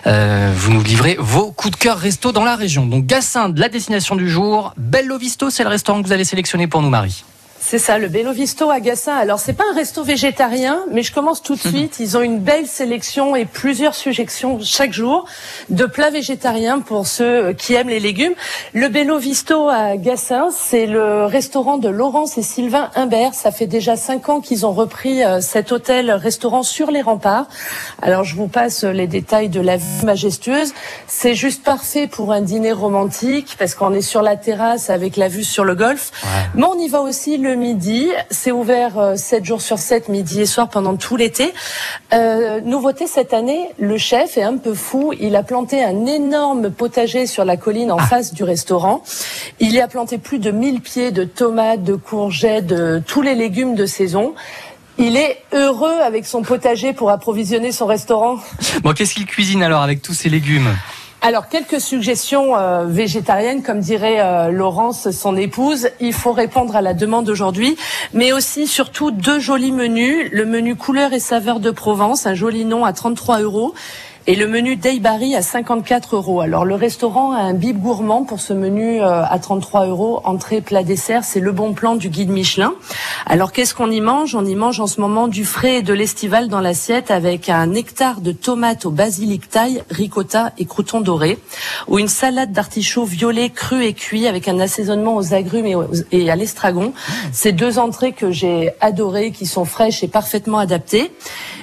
Euh, 0.06 0.52
vous 0.56 0.72
nous 0.72 0.82
livrez 0.82 1.16
vos 1.18 1.52
coups 1.52 1.72
de 1.72 1.82
cœur 1.82 1.98
resto 1.98 2.32
dans 2.32 2.44
la 2.44 2.56
région. 2.56 2.86
Donc 2.86 3.06
Gassin, 3.06 3.48
de 3.48 3.60
la 3.60 3.68
destination 3.68 4.16
du 4.16 4.28
jour. 4.28 4.72
Bello 4.76 5.18
Visto, 5.18 5.50
c'est 5.50 5.62
le 5.62 5.68
restaurant 5.68 6.00
que 6.02 6.06
vous 6.06 6.12
avez 6.12 6.24
sélectionné 6.24 6.66
pour 6.66 6.82
nous, 6.82 6.90
Marie. 6.90 7.24
C'est 7.68 7.80
ça, 7.80 7.98
le 7.98 8.06
Bello 8.06 8.30
Visto 8.30 8.70
à 8.70 8.78
Gassin. 8.78 9.16
Alors, 9.16 9.40
c'est 9.40 9.52
pas 9.52 9.64
un 9.72 9.74
resto 9.74 10.04
végétarien, 10.04 10.84
mais 10.92 11.02
je 11.02 11.12
commence 11.12 11.42
tout 11.42 11.56
de 11.56 11.60
suite. 11.60 11.96
Ils 11.98 12.16
ont 12.16 12.20
une 12.22 12.38
belle 12.38 12.68
sélection 12.68 13.34
et 13.34 13.44
plusieurs 13.44 13.96
suggestions 13.96 14.60
chaque 14.62 14.92
jour 14.92 15.24
de 15.68 15.84
plats 15.84 16.10
végétariens 16.10 16.78
pour 16.78 17.08
ceux 17.08 17.54
qui 17.54 17.74
aiment 17.74 17.88
les 17.88 17.98
légumes. 17.98 18.34
Le 18.72 18.86
Bello 18.86 19.18
Visto 19.18 19.68
à 19.68 19.96
Gassin, 19.96 20.50
c'est 20.56 20.86
le 20.86 21.24
restaurant 21.24 21.76
de 21.76 21.88
Laurence 21.88 22.38
et 22.38 22.42
Sylvain 22.42 22.88
Humbert. 22.94 23.34
Ça 23.34 23.50
fait 23.50 23.66
déjà 23.66 23.96
cinq 23.96 24.28
ans 24.28 24.40
qu'ils 24.40 24.64
ont 24.64 24.72
repris 24.72 25.24
euh, 25.24 25.40
cet 25.40 25.72
hôtel-restaurant 25.72 26.62
sur 26.62 26.92
les 26.92 27.02
remparts. 27.02 27.48
Alors, 28.00 28.22
je 28.22 28.36
vous 28.36 28.46
passe 28.46 28.84
les 28.84 29.08
détails 29.08 29.48
de 29.48 29.60
la 29.60 29.76
vue 29.76 30.04
majestueuse. 30.04 30.72
C'est 31.08 31.34
juste 31.34 31.64
parfait 31.64 32.06
pour 32.06 32.30
un 32.30 32.42
dîner 32.42 32.70
romantique 32.70 33.56
parce 33.58 33.74
qu'on 33.74 33.92
est 33.92 34.02
sur 34.02 34.22
la 34.22 34.36
terrasse 34.36 34.88
avec 34.88 35.16
la 35.16 35.26
vue 35.26 35.42
sur 35.42 35.64
le 35.64 35.74
golfe. 35.74 36.12
Mais 36.54 36.62
on 36.62 36.78
y 36.78 36.86
va 36.86 37.00
aussi 37.00 37.38
le 37.38 37.55
midi. 37.56 38.08
C'est 38.30 38.52
ouvert 38.52 38.98
euh, 38.98 39.16
7 39.16 39.44
jours 39.44 39.60
sur 39.60 39.78
7, 39.78 40.08
midi 40.08 40.42
et 40.42 40.46
soir 40.46 40.68
pendant 40.68 40.96
tout 40.96 41.16
l'été. 41.16 41.52
Euh, 42.12 42.60
nouveauté 42.60 43.06
cette 43.06 43.34
année, 43.34 43.68
le 43.78 43.98
chef 43.98 44.38
est 44.38 44.42
un 44.42 44.56
peu 44.56 44.74
fou. 44.74 45.12
Il 45.18 45.34
a 45.36 45.42
planté 45.42 45.82
un 45.82 46.06
énorme 46.06 46.70
potager 46.70 47.26
sur 47.26 47.44
la 47.44 47.56
colline 47.56 47.90
en 47.90 47.98
face 47.98 48.32
du 48.32 48.44
restaurant. 48.44 49.02
Il 49.58 49.72
y 49.72 49.80
a 49.80 49.88
planté 49.88 50.18
plus 50.18 50.38
de 50.38 50.50
1000 50.50 50.80
pieds 50.80 51.10
de 51.10 51.24
tomates, 51.24 51.82
de 51.82 51.94
courgettes, 51.94 52.66
de 52.66 53.02
tous 53.04 53.22
les 53.22 53.34
légumes 53.34 53.74
de 53.74 53.86
saison. 53.86 54.34
Il 54.98 55.16
est 55.16 55.42
heureux 55.52 56.00
avec 56.02 56.24
son 56.24 56.42
potager 56.42 56.92
pour 56.92 57.10
approvisionner 57.10 57.72
son 57.72 57.86
restaurant. 57.86 58.38
Bon, 58.82 58.92
qu'est-ce 58.92 59.14
qu'il 59.14 59.26
cuisine 59.26 59.62
alors 59.62 59.82
avec 59.82 60.00
tous 60.00 60.14
ces 60.14 60.28
légumes? 60.30 60.74
Alors, 61.26 61.48
quelques 61.48 61.80
suggestions 61.80 62.56
euh, 62.56 62.84
végétariennes, 62.84 63.64
comme 63.64 63.80
dirait 63.80 64.20
euh, 64.20 64.52
Laurence, 64.52 65.10
son 65.10 65.36
épouse. 65.36 65.88
Il 65.98 66.12
faut 66.12 66.30
répondre 66.30 66.76
à 66.76 66.82
la 66.82 66.94
demande 66.94 67.28
aujourd'hui, 67.28 67.76
mais 68.12 68.32
aussi, 68.32 68.68
surtout, 68.68 69.10
deux 69.10 69.40
jolis 69.40 69.72
menus. 69.72 70.28
Le 70.30 70.46
menu 70.46 70.76
couleur 70.76 71.12
et 71.12 71.18
saveur 71.18 71.58
de 71.58 71.72
Provence, 71.72 72.28
un 72.28 72.34
joli 72.34 72.64
nom 72.64 72.84
à 72.84 72.92
33 72.92 73.40
euros. 73.40 73.74
Et 74.28 74.34
le 74.34 74.48
menu 74.48 74.74
Daybarry 74.74 75.36
à 75.36 75.42
54 75.42 76.16
euros. 76.16 76.40
Alors 76.40 76.64
le 76.64 76.74
restaurant 76.74 77.30
a 77.30 77.38
un 77.38 77.54
bib 77.54 77.78
gourmand 77.78 78.24
pour 78.24 78.40
ce 78.40 78.52
menu 78.52 79.00
euh, 79.00 79.22
à 79.22 79.38
33 79.38 79.86
euros, 79.86 80.20
entrée, 80.24 80.60
plat, 80.60 80.82
dessert. 80.82 81.22
C'est 81.22 81.38
le 81.38 81.52
bon 81.52 81.74
plan 81.74 81.94
du 81.94 82.08
guide 82.08 82.30
Michelin. 82.30 82.74
Alors 83.26 83.52
qu'est-ce 83.52 83.72
qu'on 83.72 83.88
y 83.88 84.00
mange? 84.00 84.34
On 84.34 84.44
y 84.44 84.56
mange 84.56 84.80
en 84.80 84.88
ce 84.88 85.00
moment 85.00 85.28
du 85.28 85.44
frais 85.44 85.76
et 85.76 85.82
de 85.82 85.94
l'estival 85.94 86.48
dans 86.48 86.60
l'assiette 86.60 87.12
avec 87.12 87.48
un 87.48 87.72
hectare 87.72 88.20
de 88.20 88.32
tomates 88.32 88.84
au 88.84 88.90
basilic 88.90 89.48
taille, 89.48 89.84
ricotta 89.90 90.52
et 90.58 90.64
croutons 90.64 91.00
dorés, 91.00 91.38
ou 91.86 92.00
une 92.00 92.08
salade 92.08 92.50
d'artichauts 92.50 93.04
violet 93.04 93.50
cru 93.50 93.84
et 93.84 93.92
cuit 93.92 94.26
avec 94.26 94.48
un 94.48 94.58
assaisonnement 94.58 95.14
aux 95.14 95.34
agrumes 95.34 95.86
et, 96.10 96.30
à 96.30 96.34
l'estragon. 96.34 96.92
Ces 97.30 97.52
deux 97.52 97.78
entrées 97.78 98.12
que 98.12 98.32
j'ai 98.32 98.72
adorées, 98.80 99.30
qui 99.30 99.46
sont 99.46 99.64
fraîches 99.64 100.02
et 100.02 100.08
parfaitement 100.08 100.58
adaptées. 100.58 101.12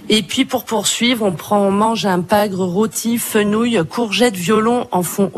Et 0.09 0.21
puis 0.21 0.45
pour 0.45 0.63
poursuivre, 0.63 1.25
on 1.25 1.31
prend, 1.31 1.59
on 1.59 1.71
mange 1.71 2.05
un 2.05 2.21
rôti, 2.61 3.17
fenouil, 3.17 3.81
courgettes, 3.89 4.35
violon 4.35 4.87
en, 4.91 5.03
fond. 5.03 5.31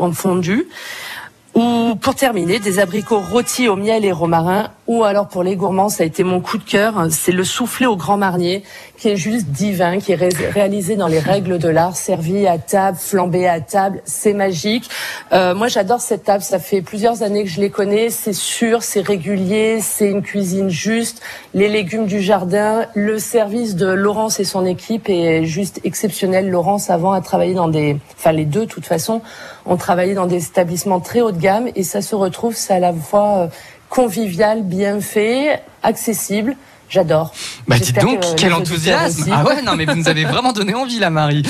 Ou 1.54 1.94
pour 2.00 2.14
terminer, 2.14 2.58
des 2.58 2.78
abricots 2.78 3.20
rôtis 3.20 3.68
au 3.68 3.76
miel 3.76 4.04
et 4.04 4.12
romarin. 4.12 4.70
Ou 4.88 5.02
alors 5.02 5.26
pour 5.26 5.42
les 5.42 5.56
gourmands, 5.56 5.88
ça 5.88 6.04
a 6.04 6.06
été 6.06 6.22
mon 6.22 6.40
coup 6.40 6.58
de 6.58 6.64
cœur, 6.64 7.08
c'est 7.10 7.32
le 7.32 7.42
soufflé 7.42 7.86
au 7.86 7.96
grand 7.96 8.16
marnier, 8.16 8.62
qui 8.96 9.08
est 9.08 9.16
juste 9.16 9.46
divin, 9.48 9.98
qui 9.98 10.12
est 10.12 10.16
ré- 10.16 10.28
réalisé 10.54 10.94
dans 10.94 11.08
les 11.08 11.18
règles 11.18 11.58
de 11.58 11.68
l'art, 11.68 11.96
servi 11.96 12.46
à 12.46 12.56
table, 12.58 12.96
flambé 12.96 13.48
à 13.48 13.60
table, 13.60 14.00
c'est 14.04 14.32
magique. 14.32 14.88
Euh, 15.32 15.56
moi 15.56 15.66
j'adore 15.66 16.00
cette 16.00 16.22
table, 16.22 16.42
ça 16.44 16.60
fait 16.60 16.82
plusieurs 16.82 17.24
années 17.24 17.42
que 17.42 17.50
je 17.50 17.60
les 17.60 17.70
connais, 17.70 18.10
c'est 18.10 18.32
sûr, 18.32 18.84
c'est 18.84 19.00
régulier, 19.00 19.80
c'est 19.80 20.08
une 20.08 20.22
cuisine 20.22 20.70
juste, 20.70 21.20
les 21.52 21.68
légumes 21.68 22.06
du 22.06 22.20
jardin, 22.20 22.86
le 22.94 23.18
service 23.18 23.74
de 23.74 23.88
Laurence 23.88 24.38
et 24.38 24.44
son 24.44 24.64
équipe 24.64 25.08
est 25.08 25.44
juste 25.46 25.80
exceptionnel. 25.82 26.48
Laurence 26.48 26.90
avant 26.90 27.10
a 27.10 27.20
travaillé 27.20 27.54
dans 27.54 27.68
des, 27.68 27.96
enfin 28.16 28.30
les 28.30 28.44
deux 28.44 28.66
de 28.66 28.70
toute 28.70 28.86
façon, 28.86 29.20
ont 29.64 29.76
travaillé 29.76 30.14
dans 30.14 30.26
des 30.26 30.44
établissements 30.46 31.00
très 31.00 31.22
haut 31.22 31.32
de 31.32 31.40
gamme 31.40 31.68
et 31.74 31.82
ça 31.82 32.02
se 32.02 32.14
retrouve, 32.14 32.54
c'est 32.54 32.74
à 32.74 32.78
la 32.78 32.92
fois 32.92 33.38
euh, 33.38 33.46
convivial, 33.88 34.62
bien 34.62 35.00
fait, 35.00 35.62
accessible. 35.82 36.56
J'adore. 36.88 37.32
Bah 37.66 37.78
dites 37.80 38.00
donc, 38.00 38.20
que 38.20 38.34
quel 38.36 38.54
enthousiasme. 38.54 39.28
Ah 39.32 39.44
ouais, 39.44 39.60
non 39.62 39.74
mais 39.74 39.86
vous 39.86 39.96
nous 39.96 40.08
avez 40.08 40.24
vraiment 40.24 40.52
donné 40.52 40.72
envie 40.72 41.00
la 41.00 41.10
Marie. 41.10 41.42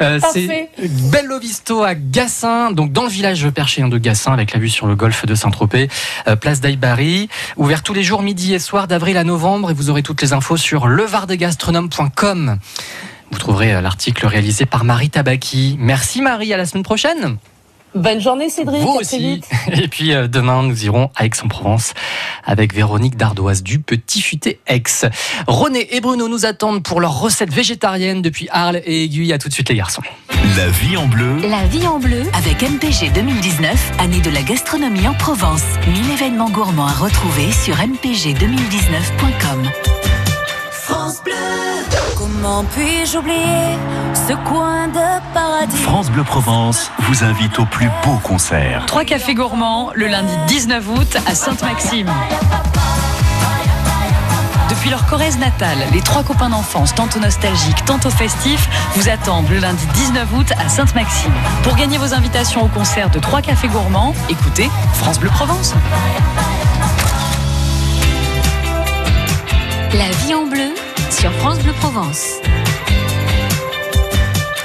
Euh, 0.00 0.18
c'est 0.32 0.70
Bello 1.12 1.38
Visto 1.38 1.82
à 1.82 1.94
Gassin, 1.94 2.72
donc 2.72 2.90
dans 2.90 3.02
le 3.02 3.10
village 3.10 3.50
perché 3.50 3.82
de 3.82 3.98
Gassin 3.98 4.32
avec 4.32 4.52
la 4.54 4.58
vue 4.58 4.70
sur 4.70 4.86
le 4.86 4.96
golfe 4.96 5.26
de 5.26 5.34
Saint-Tropez, 5.34 5.88
euh, 6.26 6.36
place 6.36 6.60
d'Aibari, 6.60 7.28
ouvert 7.56 7.82
tous 7.82 7.92
les 7.92 8.02
jours 8.02 8.22
midi 8.22 8.54
et 8.54 8.58
soir 8.58 8.88
d'avril 8.88 9.18
à 9.18 9.24
novembre 9.24 9.70
et 9.70 9.74
vous 9.74 9.90
aurez 9.90 10.02
toutes 10.02 10.22
les 10.22 10.32
infos 10.32 10.56
sur 10.56 10.86
levardegastronome.com. 10.86 12.58
Vous 13.30 13.38
trouverez 13.38 13.74
euh, 13.74 13.80
l'article 13.82 14.26
réalisé 14.26 14.64
par 14.64 14.84
Marie 14.84 15.10
Tabaki. 15.10 15.76
Merci 15.78 16.22
Marie, 16.22 16.54
à 16.54 16.56
la 16.56 16.64
semaine 16.64 16.84
prochaine. 16.84 17.36
Bonne 17.94 18.20
journée 18.20 18.48
Cédric, 18.50 18.82
Vous 18.82 18.90
à 18.98 19.02
très 19.02 19.16
aussi. 19.16 19.18
vite. 19.18 19.48
Et 19.72 19.88
puis 19.88 20.12
euh, 20.12 20.28
demain, 20.28 20.62
nous 20.62 20.84
irons 20.84 21.10
à 21.16 21.24
Aix-en-Provence 21.26 21.94
avec 22.44 22.74
Véronique 22.74 23.16
Dardoise 23.16 23.62
du 23.62 23.78
Petit 23.80 24.20
Futé 24.20 24.60
Aix. 24.66 24.82
René 25.46 25.94
et 25.96 26.00
Bruno 26.00 26.28
nous 26.28 26.46
attendent 26.46 26.82
pour 26.82 27.00
leur 27.00 27.18
recette 27.20 27.52
végétarienne 27.52 28.22
depuis 28.22 28.48
Arles 28.50 28.80
et 28.84 29.04
Aiguille. 29.04 29.32
À 29.32 29.38
tout 29.38 29.48
de 29.48 29.54
suite 29.54 29.68
les 29.68 29.76
garçons. 29.76 30.02
La 30.56 30.68
vie 30.68 30.96
en 30.96 31.06
bleu. 31.06 31.38
La 31.48 31.64
vie 31.66 31.86
en 31.86 31.98
bleu. 31.98 32.22
Avec 32.34 32.62
MPG 32.62 33.12
2019, 33.14 33.92
année 33.98 34.20
de 34.20 34.30
la 34.30 34.42
gastronomie 34.42 35.06
en 35.08 35.14
Provence. 35.14 35.62
1000 35.86 36.10
événements 36.12 36.50
gourmands 36.50 36.86
à 36.86 36.92
retrouver 36.92 37.50
sur 37.52 37.74
mpg2019.com. 37.76 39.68
France 42.38 42.38
Bleu. 42.38 42.40
Comment 42.40 42.64
puis-je 42.64 43.18
oublier 43.18 43.78
ce 44.14 44.32
coin 44.48 44.88
de 44.88 45.34
paradis 45.34 45.76
France 45.76 46.10
Bleu 46.10 46.22
Provence 46.22 46.90
vous 47.00 47.24
invite 47.24 47.58
au 47.58 47.64
plus 47.64 47.90
beau 48.04 48.16
concert. 48.22 48.86
Trois 48.86 49.04
cafés 49.04 49.34
gourmands 49.34 49.90
le 49.94 50.06
lundi 50.06 50.32
19 50.46 50.88
août 50.88 51.16
à 51.26 51.34
Sainte-Maxime. 51.34 52.08
Depuis 54.70 54.90
leur 54.90 55.04
Corrèze 55.06 55.38
natale, 55.38 55.78
les 55.92 56.00
trois 56.00 56.22
copains 56.22 56.50
d'enfance, 56.50 56.94
tantôt 56.94 57.18
nostalgiques, 57.18 57.84
tantôt 57.84 58.10
festifs, 58.10 58.68
vous 58.94 59.08
attendent 59.08 59.48
le 59.50 59.58
lundi 59.58 59.84
19 59.94 60.28
août 60.34 60.52
à 60.64 60.68
Sainte-Maxime. 60.68 61.32
Pour 61.64 61.74
gagner 61.74 61.98
vos 61.98 62.14
invitations 62.14 62.62
au 62.62 62.68
concert 62.68 63.10
de 63.10 63.18
trois 63.18 63.42
cafés 63.42 63.68
gourmands, 63.68 64.14
écoutez 64.28 64.70
France 64.94 65.18
Bleu 65.18 65.30
Provence. 65.30 65.74
La 69.94 70.10
vie 70.10 70.34
en 70.34 70.46
bleu 70.46 70.77
sur 71.10 71.32
France 71.34 71.58
Bleu 71.60 71.72
Provence. 71.80 72.34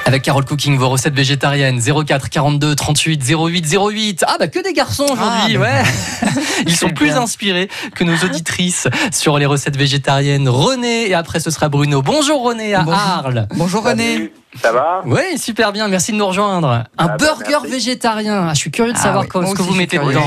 Avec 0.05 0.21
Carole 0.21 0.45
Cooking, 0.45 0.77
vos 0.77 0.89
recettes 0.89 1.15
végétariennes 1.15 1.79
04 1.81 2.29
42 2.29 2.75
38 2.75 3.23
08 3.35 3.77
08. 3.91 4.25
Ah 4.27 4.35
bah 4.37 4.47
que 4.47 4.61
des 4.61 4.73
garçons 4.73 5.05
aujourd'hui, 5.05 5.55
Ah, 5.55 5.59
ouais. 5.59 5.83
Ils 6.67 6.75
sont 6.75 6.89
plus 6.89 7.07
bien. 7.07 7.21
inspirés 7.21 7.69
que 7.95 8.03
nos 8.03 8.15
auditrices 8.17 8.87
sur 9.11 9.37
les 9.39 9.45
recettes 9.45 9.77
végétariennes. 9.77 10.47
René 10.49 11.09
et 11.09 11.13
après 11.13 11.39
ce 11.39 11.49
sera 11.49 11.69
Bruno. 11.69 12.01
Bonjour 12.01 12.43
René 12.43 12.73
à 12.75 12.81
Bonjour. 12.83 12.99
Arles. 12.99 13.47
Bonjour 13.55 13.83
René. 13.83 14.13
Salut, 14.13 14.31
Ça 14.61 14.71
va 14.71 15.01
Oui, 15.05 15.37
super 15.37 15.71
bien, 15.71 15.87
merci 15.87 16.11
de 16.11 16.17
nous 16.17 16.27
rejoindre. 16.27 16.67
Un 16.69 16.83
Ah 16.97 17.07
bah, 17.07 17.17
burger 17.17 17.67
végétarien. 17.67 18.47
Ah, 18.49 18.53
je 18.53 18.59
suis 18.59 18.71
curieux 18.71 18.91
de 18.93 18.97
Ah 18.97 19.01
savoir 19.01 19.23
oui, 19.23 19.29
quoi- 19.29 19.45
ce 19.45 19.53
que 19.55 19.61
vous 19.61 19.73
mettez 19.73 19.97
dedans. 19.97 20.21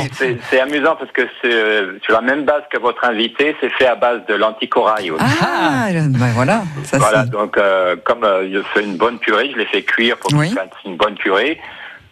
C'est 0.51 0.61
amusant 0.61 0.97
parce 0.99 1.11
que 1.13 1.23
c'est 1.41 1.53
euh, 1.53 1.99
sur 2.03 2.13
la 2.15 2.21
même 2.21 2.45
base 2.45 2.63
que 2.73 2.79
votre 2.79 3.05
invité, 3.05 3.55
c'est 3.61 3.71
fait 3.71 3.87
à 3.87 3.95
base 3.95 4.21
de 4.29 4.35
l'anticorail 4.35 5.11
aussi. 5.13 5.25
Ah, 5.41 5.87
ben 5.93 6.31
voilà. 6.35 6.63
Ça, 6.85 6.99
voilà, 6.99 7.25
donc 7.25 7.57
euh, 7.57 7.97
comme 8.05 8.25
euh, 8.25 8.49
je 8.53 8.61
fais 8.75 8.85
une 8.85 8.97
bonne 8.97 9.19
purée, 9.19 9.51
je 9.53 9.59
les 9.59 9.67
fais 9.67 9.83
cuire 9.83 10.17
pour 10.19 10.33
Oui. 10.35 10.53
une 10.85 10.97
bonne 10.97 11.15
purée. 11.15 11.59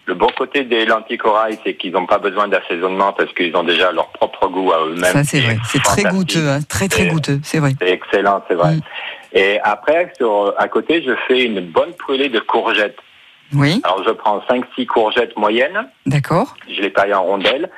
Le 0.07 0.13
bon 0.15 0.29
côté 0.37 0.65
des 0.65 0.85
lentilles 0.85 1.17
corail, 1.17 1.59
c'est 1.65 1.75
qu'ils 1.77 1.93
n'ont 1.93 2.05
pas 2.07 2.19
besoin 2.19 2.47
d'assaisonnement 2.47 3.15
parce 3.15 3.33
qu'ils 3.33 3.57
ont 3.57 3.65
déjà 3.65 3.91
leur 3.91 4.09
propre 4.09 4.49
goût 4.49 4.71
à 4.73 4.85
eux-mêmes. 4.87 5.13
ça 5.13 5.25
c'est 5.25 5.41
vrai. 5.41 5.55
est 5.55 5.59
C'est 5.67 5.83
très 5.83 6.03
goûteux, 6.05 6.47
hein. 6.47 6.59
très 6.69 6.89
très 6.89 7.07
goûteux, 7.07 7.41
c'est 7.43 7.59
vrai. 7.59 7.73
C'est 7.81 7.89
excellent, 7.91 8.45
c'est 8.47 8.55
vrai. 8.55 8.75
Mm. 8.77 8.81
Et 9.35 9.59
après, 9.63 10.13
sur, 10.17 10.55
à 10.59 10.69
côté, 10.69 11.03
je 11.03 11.13
fais 11.27 11.45
une 11.45 11.61
bonne 11.61 11.91
brûlée 11.99 12.29
de 12.29 12.39
courgettes. 12.41 12.99
Oui, 13.53 13.81
Alors, 13.85 14.03
je 14.07 14.11
prends 14.11 14.39
5-6 14.49 14.87
courgettes 14.87 15.37
moyennes, 15.37 15.87
d'accord. 16.07 16.55
je 16.69 16.81
les 16.81 16.93
taille 16.93 17.13
en 17.15 17.23
rondelles, 17.25 17.69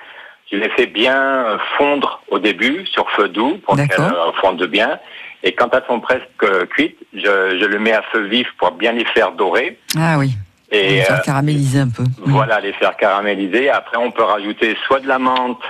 je 0.50 0.56
les 0.56 0.68
fais 0.70 0.86
bien 0.86 1.58
fondre 1.76 2.22
au 2.28 2.38
début 2.38 2.86
sur 2.86 3.10
feu 3.10 3.28
doux 3.28 3.58
pour 3.64 3.74
qu'elles 3.76 3.88
euh, 4.00 4.32
fondent 4.40 4.62
bien. 4.66 4.98
Et 5.42 5.52
quand 5.54 5.74
elles 5.74 5.82
sont 5.88 6.00
presque 6.00 6.22
euh, 6.44 6.66
cuites, 6.66 6.96
je, 7.12 7.58
je 7.60 7.64
le 7.66 7.78
mets 7.78 7.92
à 7.92 8.02
feu 8.02 8.20
vif 8.26 8.46
pour 8.58 8.70
bien 8.72 8.92
les 8.92 9.04
faire 9.06 9.32
dorer. 9.32 9.78
Ah 9.98 10.18
oui, 10.18 10.32
Et 10.70 10.98
va 11.00 11.04
faire 11.04 11.16
euh, 11.18 11.22
caraméliser 11.22 11.80
un 11.80 11.88
peu. 11.90 12.02
Mm. 12.04 12.08
voilà, 12.26 12.60
les 12.60 12.72
faire 12.74 12.96
caraméliser. 12.96 13.68
Après, 13.68 13.96
on 13.98 14.10
peut 14.12 14.22
rajouter 14.24 14.76
soit 14.86 15.00
de 15.00 15.08
la 15.08 15.18
menthe, 15.18 15.60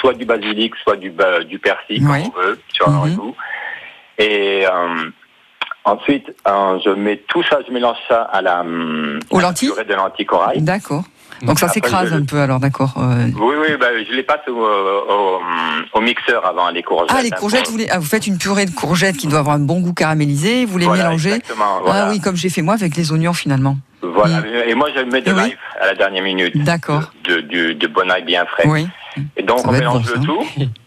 soit 0.00 0.14
du 0.14 0.24
basilic, 0.24 0.74
soit 0.82 0.96
du, 0.96 1.10
ba- 1.10 1.42
du 1.42 1.58
persil, 1.58 2.06
Oui. 2.06 2.22
comme 2.24 2.32
on 2.36 2.40
veut, 2.40 2.60
sur 2.72 2.88
un 2.88 3.06
Mhm. 3.06 3.14
goût. 3.16 3.36
Et 4.18 4.66
euh, 4.66 5.10
ensuite, 5.84 6.32
euh, 6.46 6.78
je 6.84 6.90
mets 6.90 7.16
tout 7.28 7.42
ça, 7.44 7.58
je 7.66 7.72
mélange 7.72 7.96
ça 8.08 8.22
à 8.22 8.40
la, 8.42 8.62
Aux 9.30 9.38
à 9.38 9.42
la 9.42 9.48
lentilles 9.48 9.70
purée 9.70 9.84
de 9.84 9.94
lentilles 9.94 10.26
corail. 10.26 10.60
D'accord. 10.62 11.04
Donc 11.42 11.58
ça 11.58 11.66
s'écrase 11.66 12.10
je- 12.10 12.14
un 12.14 12.24
peu 12.24 12.38
alors, 12.38 12.60
d'accord. 12.60 12.94
euh. 12.98 13.26
Oui, 13.36 13.54
oui, 13.60 13.76
bah, 13.80 13.86
je 14.08 14.14
les 14.14 14.22
passe 14.22 14.46
au, 14.46 14.52
au, 14.52 15.40
au 15.92 16.00
mixeur 16.00 16.46
avant 16.46 16.70
les 16.70 16.84
courgettes. 16.84 17.10
Ah, 17.18 17.20
les 17.22 17.32
hein, 17.32 17.36
courgettes, 17.36 17.64
pour- 17.64 17.72
vous, 17.72 17.78
les- 17.78 17.90
ah, 17.90 17.98
vous 17.98 18.04
faites 18.06 18.28
une 18.28 18.38
purée 18.38 18.64
de 18.64 18.70
courgettes 18.70 19.16
qui 19.16 19.26
doit 19.26 19.40
avoir 19.40 19.56
un 19.56 19.60
bon 19.60 19.80
goût 19.80 19.92
caramélisé, 19.92 20.66
vous 20.66 20.78
les 20.78 20.84
Voilà, 20.86 21.04
mélangez. 21.04 21.30
exactement, 21.30 21.80
voilà. 21.82 22.06
Ah 22.06 22.10
oui, 22.10 22.20
comme 22.20 22.36
j'ai 22.36 22.48
fait 22.48 22.62
moi 22.62 22.74
avec 22.74 22.94
les 22.96 23.10
oignons 23.10 23.32
finalement. 23.32 23.76
Voilà. 24.02 24.40
Mm. 24.40 24.46
Et 24.68 24.74
moi, 24.76 24.88
je 24.94 25.00
mets 25.00 25.20
de 25.22 25.32
oui. 25.32 25.36
l'ail 25.36 25.56
à 25.80 25.86
la 25.86 25.94
dernière 25.96 26.22
minute. 26.22 26.56
D'accord. 26.62 27.10
De, 27.24 27.40
du, 27.40 27.74
de 27.74 27.86
bon 27.88 28.08
ail 28.08 28.22
bien 28.22 28.44
frais. 28.46 28.64
Oui. 28.68 28.86
Et 29.36 29.42
donc, 29.42 29.60
Ça 29.60 29.68
on 29.68 29.72
mélange 29.72 30.02
bon, 30.04 30.08
le 30.14 30.14
ça. 30.14 30.20
tout. 30.24 30.46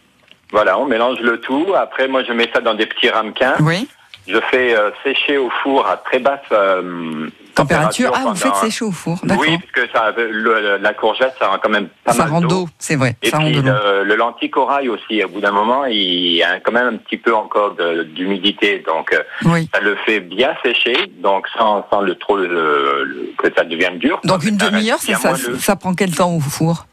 voilà, 0.52 0.78
on 0.78 0.86
mélange 0.86 1.18
le 1.20 1.40
tout. 1.40 1.66
Après, 1.76 2.08
moi, 2.08 2.22
je 2.24 2.32
mets 2.32 2.50
ça 2.54 2.60
dans 2.60 2.74
des 2.74 2.86
petits 2.86 3.08
ramequins. 3.10 3.54
Oui. 3.60 3.88
Je 4.28 4.40
fais 4.50 4.76
euh, 4.76 4.90
sécher 5.04 5.38
au 5.38 5.48
four 5.62 5.86
à 5.86 5.96
très 5.98 6.18
basse 6.18 6.40
euh, 6.50 7.28
Température. 7.54 8.10
Ah, 8.12 8.24
vous 8.26 8.34
faites 8.34 8.56
sécher 8.56 8.84
au 8.84 8.90
four. 8.90 9.18
D'accord. 9.22 9.44
Oui, 9.48 9.56
parce 9.56 9.86
que 9.86 9.92
ça, 9.96 10.10
le- 10.16 10.30
le- 10.32 10.76
la 10.78 10.94
courgette, 10.94 11.32
ça 11.38 11.46
rend 11.46 11.58
quand 11.62 11.68
même 11.68 11.86
pas 12.04 12.12
ça 12.12 12.24
mal 12.24 12.32
rend 12.32 12.40
d'eau. 12.40 12.68
c'est 12.76 12.96
vrai. 12.96 13.14
Et 13.22 13.30
ça 13.30 13.38
puis 13.38 13.52
le, 13.54 14.02
le 14.02 14.16
lentilles 14.16 14.50
corail 14.50 14.88
aussi, 14.88 15.22
au 15.22 15.28
bout 15.28 15.40
d'un 15.40 15.52
moment, 15.52 15.84
il 15.84 16.34
y 16.34 16.42
a 16.42 16.58
quand 16.58 16.72
même 16.72 16.88
un 16.94 16.96
petit 16.96 17.16
peu 17.18 17.32
encore 17.34 17.76
d'humidité, 18.16 18.82
donc 18.84 19.12
euh, 19.12 19.22
Oui. 19.44 19.68
ça 19.72 19.80
le 19.80 19.94
fait 20.04 20.18
bien 20.18 20.50
sécher, 20.64 20.96
donc 21.22 21.46
sans, 21.56 21.86
sans 21.88 22.00
le 22.00 22.16
trop 22.16 22.36
le- 22.36 23.04
le- 23.04 23.32
que 23.38 23.46
ça 23.56 23.62
devienne 23.62 23.98
dur. 23.98 24.20
Donc 24.24 24.44
une 24.44 24.58
Ça 24.58 24.70
demi-heure, 24.70 24.98
ça, 24.98 25.12
moelleux. 25.30 25.56
ça 25.58 25.76
prend 25.76 25.94
quel 25.94 26.10
temps 26.14 26.32
au 26.34 26.40
four? 26.40 26.86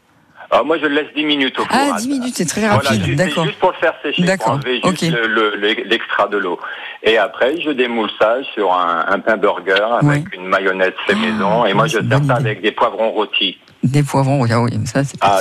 Ah, 0.56 0.62
moi, 0.62 0.78
je 0.78 0.86
le 0.86 0.94
laisse 0.94 1.12
10 1.16 1.24
minutes 1.24 1.58
au 1.58 1.62
four. 1.64 1.70
Ah, 1.72 1.88
hein. 1.92 1.96
10 1.98 2.08
minutes, 2.08 2.34
c'est 2.36 2.44
très 2.46 2.60
Voilà, 2.60 2.74
rapide, 2.76 3.04
juste- 3.04 3.18
d'accord. 3.18 3.44
juste 3.44 3.58
pour 3.58 3.70
le 3.72 3.76
faire 3.78 3.94
sécher, 4.02 4.22
pour 4.38 4.48
enlever 4.52 4.74
juste 4.74 4.86
ok. 4.86 5.00
le- 5.10 5.26
le- 5.26 5.56
le- 5.56 5.82
l'extra 5.84 6.28
de 6.28 6.36
l'eau. 6.38 6.60
Et 7.02 7.18
après, 7.18 7.60
je 7.60 7.70
démoule 7.70 8.08
ça 8.20 8.36
sur 8.54 8.72
un, 8.72 9.04
un 9.08 9.18
pain 9.18 9.36
burger 9.36 9.84
avec 10.00 10.32
une 10.34 10.46
mayonnaise 10.46 10.92
fait 11.06 11.14
maison. 11.16 11.66
Et 11.66 11.74
moi, 11.74 11.86
je 11.88 11.98
Ah, 11.98 12.08
sers 12.08 12.24
ça 12.26 12.34
avec 12.36 12.62
des 12.62 12.70
poivrons 12.70 13.10
rôtis. 13.10 13.58
Des 13.82 14.02
poivrons, 14.02 14.40
oui, 14.40 14.48
ah 14.52 14.60
oui, 14.62 14.70
ça 14.86 15.02
c'est 15.04 15.18
Ah, 15.20 15.40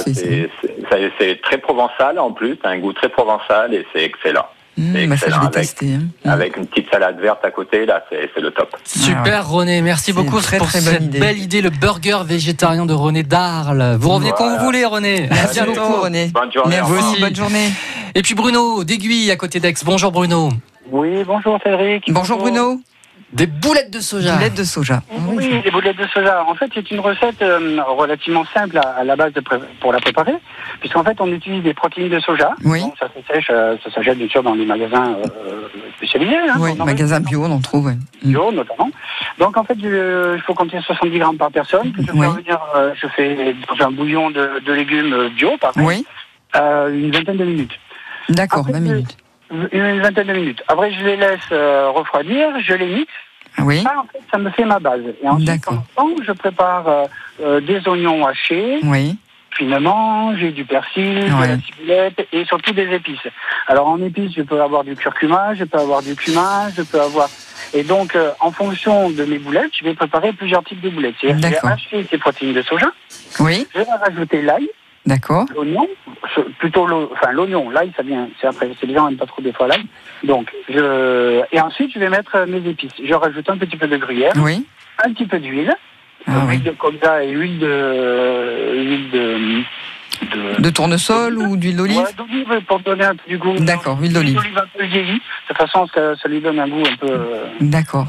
c'est 1.19 1.41
très 1.41 1.57
provençal 1.59 2.19
en 2.19 2.31
plus, 2.31 2.57
un 2.63 2.77
goût 2.79 2.91
très 2.93 3.09
provençal 3.09 3.73
et 3.73 3.85
c'est 3.93 4.03
excellent. 4.03 4.47
Mmh, 4.75 5.05
bah 5.07 5.17
ça, 5.17 5.25
je 5.27 5.31
vais 5.31 5.37
avec- 5.39 5.51
tester. 5.51 5.93
hein. 5.93 6.01
Mmh. 6.25 6.29
Avec 6.29 6.57
une 6.57 6.65
petite 6.65 6.89
salade 6.91 7.19
verte 7.19 7.45
à 7.45 7.51
côté, 7.51 7.85
là, 7.85 8.03
c'est 8.09 8.29
c'est 8.33 8.41
le 8.41 8.49
top. 8.51 8.75
Super 8.83 9.47
René, 9.47 9.81
merci 9.81 10.05
C'est 10.05 10.13
beaucoup 10.13 10.37
une 10.37 10.41
très, 10.43 10.57
pour 10.57 10.67
très 10.67 10.81
bonne 10.81 11.03
idée. 11.03 11.19
belle 11.19 11.37
idée, 11.37 11.61
le 11.61 11.69
burger 11.69 12.19
végétarien 12.25 12.85
de 12.87 12.93
René 12.93 13.21
d'Arles. 13.23 13.97
Vous 13.99 14.09
revenez 14.09 14.31
quand 14.35 14.57
vous 14.57 14.65
voulez 14.65 14.83
René. 14.85 15.25
À 15.29 15.33
Merci 15.35 15.61
bientôt. 15.61 15.81
beaucoup, 15.81 16.01
René. 16.01 16.31
Bonne 16.33 16.51
journée. 16.51 16.75
Merci, 16.77 16.91
aussi. 17.11 17.21
bonne 17.21 17.35
journée. 17.35 17.69
Et 18.15 18.21
puis 18.23 18.33
Bruno 18.33 18.83
d'Aiguille 18.83 19.29
à 19.31 19.35
côté 19.35 19.59
d'Aix. 19.59 19.73
Bonjour 19.85 20.11
Bruno. 20.11 20.49
Oui, 20.91 21.23
bonjour 21.25 21.59
Cédric. 21.63 22.11
Bonjour 22.11 22.37
Bruno. 22.39 22.79
Des 23.33 23.47
boulettes 23.47 23.91
de 23.91 23.99
soja. 23.99 24.35
Boulettes 24.35 24.53
de 24.57 24.63
soja. 24.63 25.01
Oui. 25.11 25.35
Oui, 25.37 25.61
les 25.65 25.71
boulettes 25.71 25.97
de 25.97 26.05
soja. 26.07 26.43
En 26.47 26.53
fait, 26.55 26.69
c'est 26.73 26.91
une 26.91 26.99
recette 26.99 27.41
euh, 27.41 27.81
relativement 27.87 28.45
simple 28.53 28.77
à, 28.77 28.81
à 28.99 29.03
la 29.03 29.15
base 29.15 29.33
de 29.33 29.41
pré- 29.41 29.57
pour 29.81 29.91
la 29.91 29.99
préparer, 29.99 30.35
puisqu'en 30.79 31.03
fait, 31.03 31.19
on 31.19 31.27
utilise 31.31 31.63
des 31.63 31.73
protéines 31.73 32.09
de 32.09 32.19
soja. 32.19 32.51
Oui. 32.63 32.81
Bon, 32.81 32.93
ça 32.99 33.07
se 33.07 33.33
sèche, 33.33 33.47
euh, 33.49 33.75
ça 33.83 33.91
s'achète 33.91 34.17
bien 34.19 34.27
sûr 34.27 34.43
dans 34.43 34.53
les 34.53 34.65
magasins 34.65 35.15
euh, 35.25 35.67
spécialisés. 35.97 36.37
Hein, 36.37 36.57
Oui, 36.59 36.75
dans- 36.75 36.85
magasin 36.85 37.19
bio, 37.21 37.43
on 37.43 37.51
en 37.51 37.59
trouve. 37.59 37.87
ouais. 37.87 37.97
Bio 38.23 38.51
notamment. 38.51 38.91
Donc 39.39 39.57
en 39.57 39.63
fait, 39.63 39.77
il 39.79 40.41
faut 40.45 40.53
compter 40.53 40.79
70 40.81 41.17
grammes 41.17 41.37
par 41.37 41.49
personne. 41.51 41.91
Que 41.91 42.01
je, 42.03 42.07
fais 42.11 42.17
Oui. 42.17 42.27
revenir, 42.27 42.59
euh, 42.75 42.93
je 42.95 43.07
fais 43.07 43.55
dans 43.67 43.85
un 43.87 43.91
bouillon 43.91 44.29
de, 44.29 44.59
de 44.63 44.73
légumes 44.73 45.29
bio, 45.35 45.57
par 45.57 45.73
contre, 45.73 45.87
Oui, 45.87 46.05
euh, 46.55 46.93
une 46.93 47.11
vingtaine 47.11 47.37
de 47.37 47.45
minutes. 47.45 47.73
d'accord, 48.29 48.59
Après, 48.67 48.73
20 48.73 48.85
je- 48.85 48.91
minutes. 48.93 49.17
Une 49.71 50.01
vingtaine 50.01 50.27
de 50.27 50.33
minutes. 50.33 50.63
Après, 50.67 50.91
je 50.91 51.03
les 51.03 51.17
laisse 51.17 51.39
euh, 51.51 51.89
refroidir, 51.89 52.49
je 52.61 52.73
les 52.73 52.87
mixe. 52.87 53.11
Oui, 53.59 53.81
Ça, 53.83 53.99
en 53.99 54.03
fait, 54.03 54.19
ça 54.31 54.37
me 54.39 54.49
fait 54.49 54.65
ma 54.65 54.79
base. 54.79 55.01
Et 55.23 55.27
ensuite, 55.27 55.67
en 55.67 55.77
temps, 55.95 56.15
je 56.25 56.31
prépare 56.31 56.87
euh, 56.87 57.05
euh, 57.41 57.61
des 57.61 57.87
oignons 57.87 58.25
hachés, 58.25 58.79
oui, 58.83 59.15
finement, 59.55 60.35
j'ai 60.35 60.51
du 60.51 60.65
persil, 60.65 61.25
de 61.25 61.45
la 61.47 61.59
ciboulette 61.59 62.27
et 62.31 62.45
surtout 62.45 62.73
des 62.73 62.91
épices. 62.93 63.27
Alors 63.67 63.87
en 63.87 64.01
épices, 64.01 64.33
je 64.35 64.41
peux 64.41 64.61
avoir 64.61 64.83
du 64.83 64.95
curcuma, 64.95 65.53
je 65.53 65.63
peux 65.63 65.77
avoir 65.77 66.01
du 66.01 66.15
cumin, 66.15 66.69
je 66.75 66.81
peux 66.81 66.99
avoir... 66.99 67.29
Et 67.75 67.83
donc, 67.83 68.15
euh, 68.15 68.31
en 68.39 68.51
fonction 68.51 69.09
de 69.09 69.23
mes 69.25 69.39
boulettes, 69.39 69.71
je 69.79 69.83
vais 69.83 69.93
préparer 69.93 70.33
plusieurs 70.33 70.63
types 70.63 70.81
de 70.81 70.89
boulettes. 70.89 71.15
Je 71.21 71.27
vais 71.27 71.57
hacher 71.63 72.05
ces 72.09 72.17
protéines 72.17 72.53
de 72.53 72.61
soja, 72.61 72.91
oui, 73.39 73.67
je 73.73 73.79
vais 73.79 73.85
rajouter 74.03 74.41
l'ail, 74.41 74.69
d'accord. 75.05 75.45
l'oignon, 75.55 75.87
plutôt 76.59 76.87
enfin 77.11 77.31
l'oignon, 77.31 77.69
l'ail 77.69 77.91
ça 77.95 78.03
vient, 78.03 78.27
c'est 78.39 78.47
après, 78.47 78.69
c'est 78.79 78.85
les 78.87 78.93
gens 78.95 79.07
n'aiment 79.09 79.17
pas 79.17 79.25
trop 79.25 79.41
des 79.41 79.51
fois 79.53 79.67
l'ail. 79.67 79.85
Donc, 80.23 80.51
je... 80.69 81.41
et 81.51 81.59
ensuite 81.61 81.91
je 81.93 81.99
vais 81.99 82.09
mettre 82.09 82.45
mes 82.47 82.67
épices. 82.69 82.91
Je 83.03 83.13
rajoute 83.13 83.49
un 83.49 83.57
petit 83.57 83.77
peu 83.77 83.87
de 83.87 83.97
gruyère, 83.97 84.33
Oui, 84.37 84.65
un 85.03 85.11
petit 85.13 85.25
peu 85.25 85.39
d'huile, 85.39 85.73
ah, 86.27 86.31
huile 86.47 86.49
oui. 86.49 86.59
de 86.59 86.71
colza 86.71 87.23
et 87.23 87.31
huile 87.31 87.59
de, 87.59 88.73
huile 88.75 89.09
de, 89.11 89.37
de, 90.57 90.61
De 90.61 90.69
tournesol 90.69 91.37
ou 91.37 91.57
d'huile 91.57 91.75
d'olive 91.75 91.97
Ouais, 91.97 92.13
d'olive 92.17 92.61
pour 92.67 92.79
donner 92.79 93.03
un 93.05 93.15
peu 93.15 93.27
du 93.29 93.37
goût. 93.37 93.55
D'accord, 93.59 93.99
huile 93.99 94.13
d'olive. 94.13 94.39
un 94.55 94.77
peu 94.77 94.85
vieillie. 94.85 95.15
De 95.15 95.47
toute 95.49 95.57
façon, 95.57 95.85
ça, 95.93 96.15
ça 96.15 96.29
lui 96.29 96.39
donne 96.39 96.59
un 96.59 96.67
goût 96.67 96.83
un 96.89 96.95
peu. 96.95 97.09
euh, 97.11 97.45
D'accord, 97.59 98.07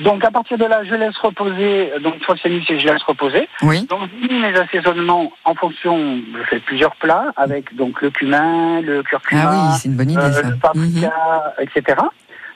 Donc, 0.00 0.24
à 0.24 0.30
partir 0.30 0.58
de 0.58 0.64
là, 0.64 0.82
je 0.84 0.94
laisse 0.94 1.16
reposer. 1.18 1.92
Donc, 2.02 2.16
une 2.16 2.22
fois 2.22 2.34
que 2.34 2.40
c'est 2.42 2.48
mixé, 2.50 2.78
je 2.80 2.86
laisse 2.88 3.02
reposer. 3.04 3.48
oui, 3.62 3.86
Donc, 3.88 4.00
j'ai 4.22 4.28
mis 4.28 4.40
mes 4.40 4.54
assaisonnements 4.58 5.32
en 5.44 5.54
fonction. 5.54 6.18
Je 6.36 6.42
fais 6.44 6.58
plusieurs 6.60 6.96
plats 6.96 7.26
avec 7.36 7.74
donc 7.76 8.02
le 8.02 8.10
cumin, 8.10 8.80
le 8.80 9.02
curcuma, 9.02 9.42
ah 9.46 9.68
oui, 9.70 9.78
c'est 9.78 9.88
une 9.88 9.94
bonne 9.96 10.10
idée 10.10 10.20
euh, 10.20 10.42
le 10.42 10.50
Mhm. 10.50 10.58
paprika, 10.58 11.54
etc. 11.60 11.98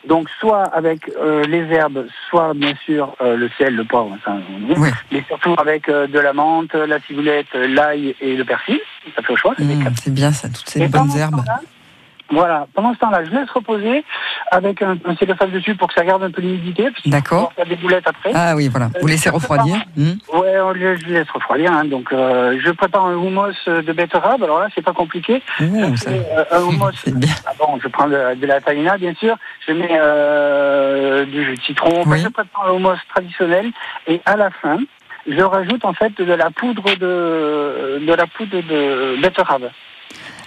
Donc, 0.07 0.29
soit 0.41 0.63
avec 0.65 1.11
euh, 1.21 1.45
les 1.45 1.65
herbes, 1.75 2.07
soit 2.31 2.55
bien 2.55 2.73
sûr 2.87 3.15
euh, 3.21 3.37
le 3.37 3.51
sel, 3.59 3.75
le 3.77 3.85
poivre, 3.85 4.17
dit. 4.17 4.75
Oui. 4.77 4.89
mais 5.13 5.23
surtout 5.29 5.55
avec 5.59 5.89
euh, 5.89 6.07
de 6.07 6.19
la 6.19 6.33
menthe, 6.33 6.73
la 6.75 6.99
ciboulette, 7.01 7.53
l'ail 7.55 8.15
et 8.21 8.37
le 8.37 8.45
persil. 8.45 8.81
Ça 9.15 9.23
fait 9.23 9.33
au 9.33 9.37
choix. 9.37 9.55
c'est 9.59 9.65
Mmh, 9.65 9.91
c'est 10.03 10.15
bien 10.15 10.33
ça, 10.33 10.49
toutes 10.49 10.69
ces 10.69 10.83
et 10.83 10.89
bonnes 10.89 11.11
herbes. 11.17 11.43
Voilà, 12.31 12.67
pendant 12.75 12.93
ce 12.93 12.99
temps-là, 12.99 13.25
je 13.25 13.31
laisse 13.31 13.49
reposer 13.51 14.05
avec 14.51 14.83
un, 14.83 14.99
un 15.07 15.17
cellophane 15.17 15.51
dessus 15.51 15.75
pour 15.75 15.89
que 15.89 15.95
ça 15.95 16.05
garde 16.05 16.23
un 16.23 16.31
peu 16.31 16.43
l'humidité. 16.43 16.89
D'accord. 17.07 17.53
faire 17.55 17.65
des 17.67 17.77
boulettes 17.77 18.07
après. 18.07 18.33
Ah 18.35 18.55
oui, 18.55 18.69
voilà, 18.69 18.91
vous 19.01 19.07
laissez 19.07 19.31
refroidir. 19.31 19.77
Mmh. 19.97 20.11
Ouais, 20.35 20.53
le- 20.75 20.97
je 20.97 21.07
laisse 21.07 21.31
refroidir. 21.31 21.73
Hein. 21.73 21.85
Donc, 21.87 22.13
euh, 22.13 22.59
je 22.63 22.71
prépare 22.71 23.07
un 23.07 23.15
houmous 23.17 23.53
de 23.67 23.93
betterave. 23.93 24.43
Alors 24.43 24.61
là, 24.61 24.69
c'est 24.75 24.83
pas 24.85 24.93
compliqué. 24.93 25.43
Ouh, 25.61 25.95
Je 25.95 25.97
ça- 25.97 26.11
euh, 26.11 26.45
un 26.53 26.61
houmous. 26.63 26.91
c'est 27.05 27.15
bien. 27.19 27.33
Ah 27.47 27.53
bon, 27.59 27.79
je 27.83 27.89
prends 27.89 28.09
de, 28.09 28.35
de 28.35 28.47
la 28.47 28.61
taïna, 28.61 28.99
bien 28.99 29.15
sûr. 29.15 29.35
Je 29.67 29.73
mets 29.73 29.99
euh, 29.99 31.25
du 31.25 31.45
jus 31.45 31.55
de 31.57 31.63
citron. 31.63 32.03
Oui. 32.07 32.21
je 32.21 32.29
prépare 32.29 32.67
un 32.69 32.73
houmous 32.73 32.97
traditionnel. 33.15 33.71
Et 34.07 34.21
à 34.27 34.37
la 34.37 34.51
fin, 34.51 34.79
je 35.27 35.41
rajoute 35.43 35.85
en 35.85 35.93
fait 35.95 36.13
de 36.21 36.33
la 36.33 36.51
poudre 36.51 36.85
de 36.97 38.01
de 38.07 38.13
la 38.15 38.27
poudre 38.27 38.57
de 38.61 39.21
betterave. 39.21 39.71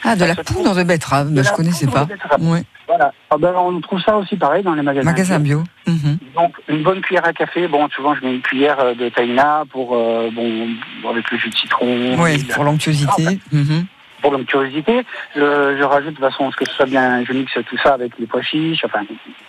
Ah, 0.03 0.15
de 0.15 0.25
la 0.25 0.35
poudre 0.35 0.75
de 0.75 0.83
betterave, 0.83 1.31
De 1.33 1.41
je 1.43 1.49
la 1.49 1.55
connaissais 1.55 1.87
pas. 1.87 2.07
Oui, 2.39 2.59
Voilà. 2.87 3.13
Ah 3.29 3.37
ben, 3.37 3.53
on 3.55 3.79
trouve 3.81 4.01
ça 4.01 4.17
aussi 4.17 4.35
pareil 4.35 4.63
dans 4.63 4.73
les 4.73 4.81
magasins. 4.81 5.05
magasin 5.09 5.39
bio. 5.39 5.63
Mhm. 5.87 6.17
Donc 6.35 6.53
une 6.67 6.83
bonne 6.83 7.01
cuillère 7.01 7.25
à 7.25 7.33
café. 7.33 7.67
Bon, 7.67 7.87
souvent 7.89 8.15
je 8.15 8.25
mets 8.25 8.33
une 8.35 8.41
cuillère 8.41 8.79
euh, 8.79 8.93
de 8.95 9.09
taïna 9.09 9.63
pour 9.71 9.95
euh, 9.95 10.29
bon 10.33 10.67
avec 11.09 11.29
le 11.31 11.37
jus 11.37 11.49
de 11.49 11.55
citron. 11.55 12.15
Oui, 12.21 12.43
pour 12.45 12.63
l'onctuosité. 12.63 13.39
Mhm. 13.51 13.85
Pour 14.21 14.31
l'onctuosité. 14.31 15.05
Je, 15.35 15.39
je 15.77 15.83
rajoute 15.83 16.11
de 16.11 16.15
toute 16.15 16.29
façon 16.29 16.51
ce 16.51 16.55
que 16.57 16.65
ce 16.65 16.73
soit 16.73 16.85
bien. 16.85 17.23
Je 17.25 17.33
mixe 17.33 17.53
tout 17.53 17.77
ça 17.83 17.93
avec 17.93 18.11
les 18.19 18.25
pois 18.25 18.41
chiches. 18.41 18.83
Enfin 18.85 18.99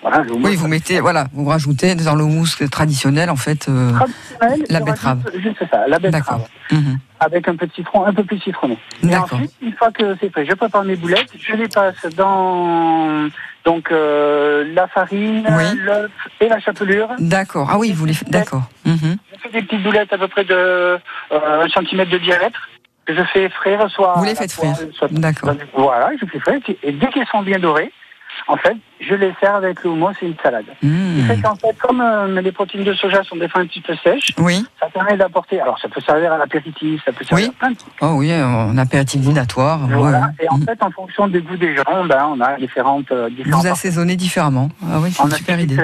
voilà. 0.01 0.23
Oui, 0.31 0.57
vous 0.57 0.69
mettez, 0.69 1.01
voilà, 1.01 1.27
vous 1.33 1.45
rajoutez 1.45 1.95
dans 1.95 2.15
le 2.15 2.25
mousse 2.25 2.59
traditionnel, 2.71 3.31
en 3.31 3.37
fait, 3.37 3.69
euh, 3.69 3.93
traditionnel, 3.93 4.67
la 4.69 4.81
betterave. 4.81 5.31
Juste 5.39 5.63
ça, 5.71 5.87
la 5.87 5.99
betterave. 5.99 6.13
D'accord. 6.13 6.49
Mhm. 6.71 6.99
Avec 7.21 7.47
un 7.47 7.55
peu 7.55 7.67
de 7.67 7.73
citron, 7.73 8.05
un 8.05 8.13
peu 8.13 8.25
plus 8.25 8.39
citronné. 8.41 8.77
Et 9.03 9.07
D'accord. 9.07 9.35
ensuite, 9.35 9.53
une 9.63 9.73
fois 9.75 9.91
que 9.93 10.17
c'est 10.21 10.31
prêt, 10.31 10.45
je 10.49 10.55
prépare 10.55 10.83
mes 10.85 10.97
boulettes, 10.97 11.31
je 11.39 11.55
les 11.55 11.69
passe 11.69 12.05
dans 12.17 13.29
donc 13.65 13.93
euh, 13.93 14.65
la 14.75 14.89
farine, 14.89 15.47
Oui. 15.49 15.79
l'œuf 15.85 16.11
et 16.41 16.49
la 16.49 16.59
chapelure. 16.59 17.11
D'accord. 17.21 17.69
Ah 17.71 17.79
oui, 17.79 17.93
vous 17.93 18.07
les 18.07 18.15
faites. 18.15 18.29
D'accord. 18.31 18.65
Je 18.85 18.91
fais 19.41 19.51
des 19.53 19.63
petites 19.63 19.83
boulettes 19.85 20.13
à 20.13 20.19
peu 20.19 20.27
près 20.27 20.45
de 20.45 20.53
euh, 20.55 20.99
un 21.31 21.69
centimètre 21.69 22.11
de 22.11 22.19
diamètre 22.19 22.69
je 23.09 23.23
fais 23.33 23.49
frire 23.51 23.89
soit. 23.91 24.15
Vous 24.17 24.25
les 24.25 24.35
faites 24.35 24.53
frire. 24.53 24.75
D'accord. 25.11 25.55
Voilà, 25.77 26.11
je 26.21 26.27
fais 26.27 26.39
frire. 26.41 26.61
Et 26.83 26.93
dès 26.93 27.09
qu'elles 27.09 27.27
sont 27.29 27.43
bien 27.43 27.59
dorées, 27.59 27.93
en 28.49 28.57
fait, 28.57 28.77
je 29.01 29.15
les 29.15 29.33
sers 29.41 29.55
avec 29.55 29.85
le 29.85 29.91
houmous 29.91 30.13
et 30.23 30.27
une 30.27 30.35
salade. 30.43 30.65
Ce 30.81 30.87
qui 30.87 30.87
Mhm. 30.87 31.27
fait 31.27 31.41
qu'en 31.43 31.55
fait, 31.57 31.77
comme 31.79 32.01
euh, 32.01 32.41
les 32.41 32.51
protéines 32.51 32.83
de 32.83 32.95
soja 32.95 33.23
sont 33.25 33.37
des 33.37 33.47
fois 33.49 33.61
un 33.61 33.67
petit 33.67 33.83
peu 33.83 33.95
sèches, 34.03 34.33
Oui. 34.39 34.65
ça 34.81 34.89
permet 34.89 35.17
d'apporter. 35.19 35.61
Alors, 35.61 35.79
ça 35.79 35.89
peut 35.89 36.01
servir 36.01 36.33
à 36.33 36.39
l'apéritif, 36.39 37.03
ça 37.05 37.13
peut 37.13 37.25
servir 37.25 37.49
Oui. 37.49 37.55
à 37.55 37.59
plein 37.59 37.71
de 37.73 37.77
trucs. 37.77 37.93
Oh 38.01 38.15
oui, 38.17 38.33
en 38.35 38.77
apéritif 38.79 39.21
dînatoire. 39.21 39.81
Voilà. 39.87 40.21
ouais. 40.21 40.45
Et 40.47 40.49
en 40.49 40.57
Mhm. 40.57 40.65
fait, 40.65 40.83
en 40.83 40.91
fonction 40.91 41.29
des 41.29 41.43
goûts 41.43 41.57
des 41.59 41.77
gens, 41.77 42.05
ben, 42.07 42.27
on 42.35 42.41
a 42.41 42.57
différentes, 42.57 43.13
euh, 43.13 43.29
différentes 43.29 43.63
Vous 43.65 43.69
assaisonnez 43.71 44.17
différemment. 44.17 44.71
Ah 44.83 44.99
oui, 45.01 45.13
c'est 45.13 45.23
une 45.23 45.31
super 45.33 45.61
idée. 45.61 45.77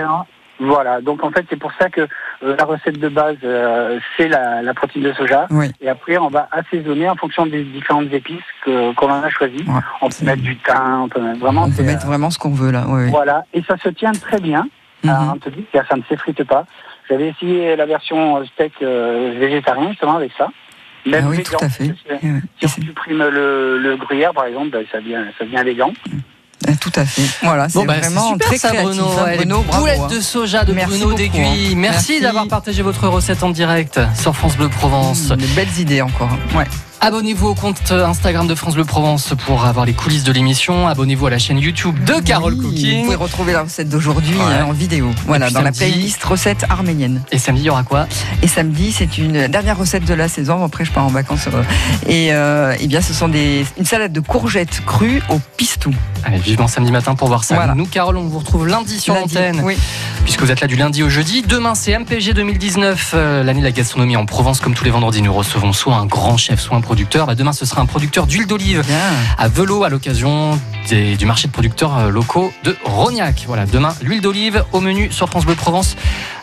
Voilà, 0.61 1.01
donc 1.01 1.23
en 1.23 1.31
fait 1.31 1.47
c'est 1.49 1.59
pour 1.59 1.73
ça 1.81 1.89
que 1.89 2.01
euh, 2.43 2.57
la 2.59 2.65
recette 2.65 2.99
de 2.99 3.09
base 3.09 3.37
euh, 3.45 4.01
c'est 4.17 4.27
la, 4.29 4.61
la 4.63 4.75
protéine 4.75 5.05
de 5.05 5.13
soja 5.13 5.47
Oui. 5.51 5.71
et 5.81 5.89
après 5.89 6.19
on 6.19 6.29
va 6.29 6.49
assaisonner 6.51 7.09
en 7.09 7.15
fonction 7.15 7.47
des 7.47 7.63
différentes 7.63 8.13
épices 8.13 8.43
que 8.65 8.93
qu'on 8.95 9.09
en 9.11 9.23
a 9.23 9.31
choisies. 9.31 9.65
Ouais. 9.69 9.81
On 10.03 10.09
peut 10.09 10.25
mettre 10.25 10.43
du 10.43 10.57
thym, 10.59 11.03
on 11.03 11.09
peut 11.09 11.21
mettre 11.21 11.39
vraiment. 11.39 11.65
On 11.65 11.71
peut 11.71 11.83
mettre 11.85 12.07
vraiment 12.07 12.31
ce 12.31 12.39
qu'on 12.39 12.51
veut 12.51 12.73
là. 12.73 12.85
Oui, 12.89 13.05
oui. 13.05 13.11
Voilà, 13.11 13.45
et 13.55 13.63
ça 13.63 13.77
se 13.77 13.89
tient 13.91 14.13
très 14.13 14.41
bien. 14.41 14.67
Alors, 15.05 15.35
on 15.35 15.39
te 15.39 15.49
dit 15.49 15.65
que 15.73 15.79
ça 15.89 15.97
ne 15.97 16.03
s'effrite 16.09 16.43
pas. 16.43 16.65
J'avais 17.09 17.29
essayé 17.29 17.77
la 17.77 17.87
version 17.87 18.39
euh, 18.39 18.45
steak 18.47 18.73
euh, 18.83 19.37
végétarien 19.39 19.91
justement 19.91 20.17
avec 20.17 20.33
ça. 20.37 20.49
Même 21.07 21.23
Ah 21.25 21.29
oui, 21.31 21.37
végan, 21.37 21.59
tout 21.59 21.65
à 21.65 21.69
fait. 21.69 21.95
Eh. 22.11 22.17
Si 22.59 22.65
on 22.65 22.69
supprime 22.69 23.19
le, 23.19 23.79
le 23.79 23.97
gruyère, 23.97 24.33
par 24.35 24.47
exemple, 24.47 24.71
ben, 24.71 24.85
ça 24.91 24.99
devient, 24.99 25.23
ça 25.39 25.45
devient 25.45 25.63
végan. 25.65 25.93
Euh, 26.09 26.17
Tout 26.81 26.93
à 26.97 27.05
fait. 27.05 27.23
Voilà, 27.43 27.69
c'est 27.69 27.79
Bon, 27.79 27.85
bah, 27.85 27.99
vraiment 27.99 28.33
super 28.33 28.47
très 28.49 28.59
ça, 28.59 28.69
créatif. 28.69 28.97
Bruno. 28.97 29.09
hein, 29.19 29.37
Bruno, 29.37 29.63
bravo. 29.63 29.83
boulettes 29.83 30.01
hein. 30.01 30.07
de 30.09 30.21
soja 30.21 30.65
de 30.65 30.73
Merci 30.73 30.91
Bruno 30.91 31.05
beaucoup, 31.07 31.17
d'Aiguille. 31.17 31.41
hein. 31.43 31.75
Merci, 31.77 31.77
Merci. 31.77 32.21
d'avoir 32.21 32.47
partagé 32.49 32.83
votre 32.83 33.09
recette 33.09 33.43
en 33.43 33.51
direct 33.51 34.01
sur 34.21 34.35
France 34.37 34.57
Bleu 34.57 34.69
Provence. 34.69 35.31
Mmh, 35.31 35.37
de 35.37 35.47
belles 35.49 35.79
idées 35.79 36.03
encore. 36.03 36.31
Ouais. 36.55 36.65
Abonnez-vous 37.01 37.47
au 37.49 37.55
compte 37.55 37.93
Instagram 37.93 38.49
de 38.49 38.57
France 38.57 38.75
Bleu 38.75 38.85
Provence 38.85 39.33
pour 39.47 39.65
avoir 39.65 39.87
les 39.87 39.93
coulisses 39.93 40.25
de 40.25 40.33
l'émission. 40.33 40.89
Abonnez-vous 40.89 41.29
à 41.29 41.31
la 41.31 41.39
chaîne 41.39 41.59
YouTube 41.59 42.03
de 42.03 42.15
Carole 42.15 42.55
Oui, 42.55 42.59
Vous 42.61 42.69
Cooking. 42.71 43.05
pouvez 43.05 43.15
retrouver 43.17 43.53
la 43.53 43.63
recette 43.63 43.89
d'aujourd'hui 43.89 44.37
Ouais. 44.37 44.43
hein, 44.61 44.67
en 44.69 44.73
vidéo. 44.73 45.11
Voilà, 45.25 45.49
dans 45.51 45.63
la 45.63 45.71
playlist 45.71 46.23
recette 46.25 46.65
arménienne. 46.69 47.23
Et 47.31 47.39
samedi, 47.39 47.63
il 47.63 47.67
y 47.67 47.71
aura 47.71 47.85
quoi? 47.85 48.09
Et 48.43 48.49
samedi, 48.49 48.91
c'est 48.91 49.17
une 49.17 49.47
dernière 49.47 49.79
recette 49.79 50.05
de 50.07 50.15
la 50.15 50.27
saison. 50.29 50.65
Après, 50.65 50.85
je 50.85 50.91
pars 50.91 51.05
en 51.05 51.09
vacances. 51.09 51.47
euh, 51.55 51.63
Et, 52.09 52.33
euh, 52.33 52.75
eh 52.81 52.89
bien, 52.89 53.01
ce 53.01 53.15
sont 53.15 53.29
des, 53.29 53.65
une 53.79 53.85
salade 53.87 54.13
de 54.13 54.21
courgettes 54.21 54.83
crues 54.85 55.23
au 55.29 55.41
pistou. 55.57 55.95
Allez, 56.25 56.39
vivement 56.39 56.67
samedi 56.67 56.91
matin 56.91 57.15
pour 57.15 57.29
voir 57.29 57.45
ça. 57.45 57.55
Voilà. 57.55 57.77
Nous, 57.77 57.87
Carole, 57.87 58.17
on 58.17 58.27
vous 58.27 58.41
retrouve 58.41 58.67
lundi 58.67 58.99
sur 58.99 59.15
l'antenne. 59.15 59.61
Oui. 59.65 59.77
puisque 60.25 60.41
vous 60.43 60.51
êtes 60.51 60.61
là 60.61 60.67
du 60.67 60.75
lundi 60.77 61.05
au 61.05 61.09
jeudi. 61.09 61.43
Demain, 61.43 61.75
c'est 61.77 61.97
MPG 61.97 62.35
2019, 62.35 63.13
euh, 63.15 63.45
l'année 63.45 63.61
de 63.61 63.65
la 63.65 63.71
gastronomie 63.73 64.17
en 64.17 64.27
Provence. 64.27 64.59
Comme 64.61 64.75
tous 64.75 64.85
les 64.85 64.91
vendredis, 64.91 65.23
nous 65.23 65.33
recevons 65.33 65.73
soit 65.73 65.95
un 65.95 66.07
grand 66.07 66.37
chef, 66.37 66.61
soit 66.61 66.77
un 66.77 66.81
producteur. 66.89 67.27
Bah, 67.27 67.35
demain, 67.35 67.53
ce 67.53 67.67
sera 67.67 67.83
un 67.83 67.87
producteur 67.87 68.27
d'huile 68.27 68.47
d'olive 68.47 68.83
à 69.37 69.49
Velo 69.49 69.85
à 69.85 69.91
l'occasion 69.91 70.59
des- 70.89 71.17
du 71.19 71.27
marché 71.27 71.47
de 71.47 71.53
producteurs 71.53 71.99
euh, 71.99 72.09
locaux 72.11 72.51
de 72.65 72.75
Rognac. 72.83 73.45
Voilà, 73.47 73.67
demain, 73.67 73.95
l'huile 74.01 74.23
d'olive 74.23 74.65
au 74.73 74.81
menu 74.81 75.09
sur 75.13 75.29
France 75.29 75.45
Bleu 75.45 75.55
Provence 75.55 75.97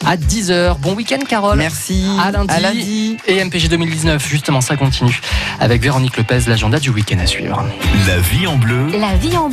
à 0.06 0.18
10h. 0.18 0.78
Bon 0.78 0.94
week-end, 0.94 1.18
Carole. 1.28 1.58
Merci. 1.58 2.06
À 2.24 2.30
lundi. 2.30 2.54
À 2.54 2.60
lundi. 2.60 3.18
Et 3.26 3.44
MPG 3.44 3.70
2019, 3.70 4.28
justement, 4.30 4.62
ça 4.62 4.76
continue 4.78 5.20
avec 5.60 5.82
Véronique 5.82 6.16
Lopez, 6.16 6.42
l'agenda 6.48 6.80
du 6.80 6.92
week-end 6.92 7.18
à 7.18 7.26
suivre. 7.26 7.66
La 8.06 8.20
vie 8.20 8.46
en 8.46 8.58
bleu. 8.58 8.86
La 9.00 9.16
vie 9.16 9.36
en 9.38 9.50